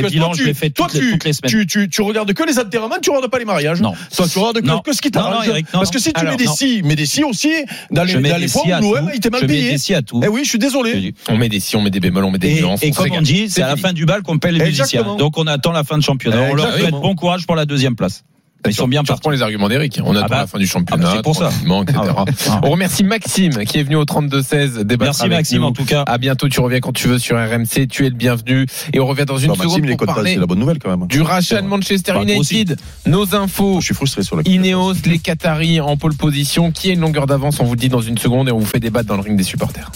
toi, 0.75 0.87
tu, 0.89 1.65
tu, 1.67 1.89
tu, 1.89 2.01
regardes 2.01 2.33
que 2.33 2.43
les 2.43 2.59
enterrements, 2.59 2.95
tu 3.01 3.09
regardes 3.09 3.29
pas 3.31 3.39
les 3.39 3.45
mariages. 3.45 3.81
Non. 3.81 3.93
Toi, 4.15 4.25
tu 4.31 4.39
regardes 4.39 4.61
que. 4.61 4.86
Que 4.87 4.93
ce 4.95 5.01
qui 5.01 5.11
t'arrange. 5.11 5.47
Parce 5.71 5.91
que 5.91 5.99
si 5.99 6.11
tu 6.11 6.19
alors, 6.19 6.31
mets 6.31 6.37
des 6.37 6.45
non. 6.45 6.55
si, 6.55 6.81
mais 6.83 6.95
des 6.95 7.05
si 7.05 7.23
aussi, 7.23 7.51
dans 7.91 8.03
les, 8.03 8.15
mets 8.17 8.29
dans 8.29 8.81
où 8.81 8.95
l'OM 8.95 9.07
a 9.07 9.13
été 9.15 9.29
mal 9.29 9.41
Je 9.41 9.45
mets 9.45 9.53
payé. 9.53 9.71
des 9.71 9.77
si 9.77 9.93
à 9.93 10.01
tout. 10.01 10.21
Eh 10.23 10.27
oui, 10.27 10.41
je 10.43 10.49
suis 10.49 10.59
désolé. 10.59 11.13
On 11.29 11.37
met 11.37 11.49
des 11.49 11.59
si, 11.59 11.75
on 11.75 11.81
met 11.81 11.89
des 11.91 11.99
bémols, 11.99 12.23
on 12.25 12.31
met 12.31 12.39
des 12.39 12.57
Et, 12.57 12.61
nuances. 12.61 12.81
et 12.81 12.91
comme 12.91 13.11
on 13.11 13.21
dit, 13.21 13.49
c'est 13.49 13.61
à 13.61 13.67
la 13.67 13.75
fin 13.75 13.93
du 13.93 14.05
bal 14.05 14.23
qu'on 14.23 14.39
paie 14.39 14.51
les 14.51 14.63
musiciens. 14.63 15.15
Donc 15.17 15.37
on 15.37 15.45
attend 15.47 15.71
la 15.71 15.83
fin 15.83 15.97
de 15.97 16.03
championnat. 16.03 16.41
On 16.51 16.55
leur 16.55 16.71
souhaite 16.77 16.91
bon 16.91 17.15
courage 17.15 17.45
pour 17.45 17.55
la 17.55 17.65
deuxième 17.65 17.95
place. 17.95 18.23
Ils 18.65 18.73
sont 18.73 18.87
bien 18.87 19.03
partis. 19.03 19.13
reprends 19.19 19.29
les 19.31 19.41
arguments 19.41 19.69
d'Eric. 19.69 19.99
On 20.03 20.15
attend 20.15 20.27
bah. 20.27 20.37
la 20.41 20.47
fin 20.47 20.57
du 20.57 20.67
championnat, 20.67 21.03
Ah 21.07 21.09
bah, 21.09 21.13
c'est 21.17 21.23
pour 21.23 21.35
ça. 21.35 21.49
etc. 21.49 21.99
Ah 22.15 22.23
ouais. 22.23 22.31
Ah. 22.49 22.61
On 22.63 22.69
remercie 22.71 23.03
Maxime 23.03 23.53
qui 23.65 23.79
est 23.79 23.83
venu 23.83 23.95
au 23.95 24.03
32-16 24.03 24.79
débattre 24.83 25.03
Merci 25.09 25.21
avec 25.23 25.37
Maxime 25.37 25.59
nous. 25.61 25.67
en 25.67 25.71
tout 25.71 25.85
cas. 25.85 26.03
À 26.07 26.17
bientôt, 26.17 26.49
tu 26.49 26.59
reviens 26.59 26.79
quand 26.79 26.91
tu 26.93 27.07
veux 27.07 27.19
sur 27.19 27.37
RMC, 27.37 27.87
tu 27.89 28.05
es 28.05 28.09
le 28.09 28.15
bienvenu. 28.15 28.65
Et 28.93 28.99
on 28.99 29.05
revient 29.07 29.25
dans 29.25 29.37
une 29.37 29.49
Bah, 29.49 29.55
Maxime, 29.57 29.83
seconde 29.83 29.97
content, 29.97 30.13
parler 30.13 30.33
c'est 30.33 30.39
la 30.39 30.45
bonne 30.45 30.59
nouvelle 30.59 30.79
quand 30.79 30.89
même. 30.89 31.07
du 31.07 31.21
rachat 31.21 31.61
de 31.61 31.67
Manchester. 31.67 32.13
United. 32.21 32.77
Nos 33.05 33.35
infos. 33.35 33.79
Je 33.79 33.85
suis 33.85 33.95
frustré 33.95 34.23
sur 34.23 34.35
la 34.35 34.43
Ineos, 34.45 34.93
les 35.05 35.19
Qataris 35.19 35.79
en 35.79 35.95
pole 35.97 36.15
position. 36.15 36.71
Qui 36.71 36.89
a 36.89 36.93
une 36.93 37.01
longueur 37.01 37.25
d'avance 37.27 37.59
On 37.59 37.63
vous 37.65 37.73
le 37.75 37.79
dit 37.79 37.89
dans 37.89 38.01
une 38.01 38.17
seconde 38.17 38.49
et 38.49 38.51
on 38.51 38.59
vous 38.59 38.65
fait 38.65 38.79
débattre 38.79 39.07
dans 39.07 39.15
le 39.15 39.21
ring 39.21 39.37
des 39.37 39.43
supporters. 39.43 39.91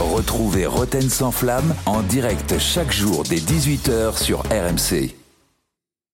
Retrouvez 0.00 0.66
Roten 0.66 1.08
sans 1.08 1.32
flamme 1.32 1.74
en 1.86 2.02
direct 2.02 2.54
chaque 2.58 2.92
jour 2.92 3.24
dès 3.28 3.36
18h 3.36 4.16
sur 4.22 4.40
RMC. 4.50 5.10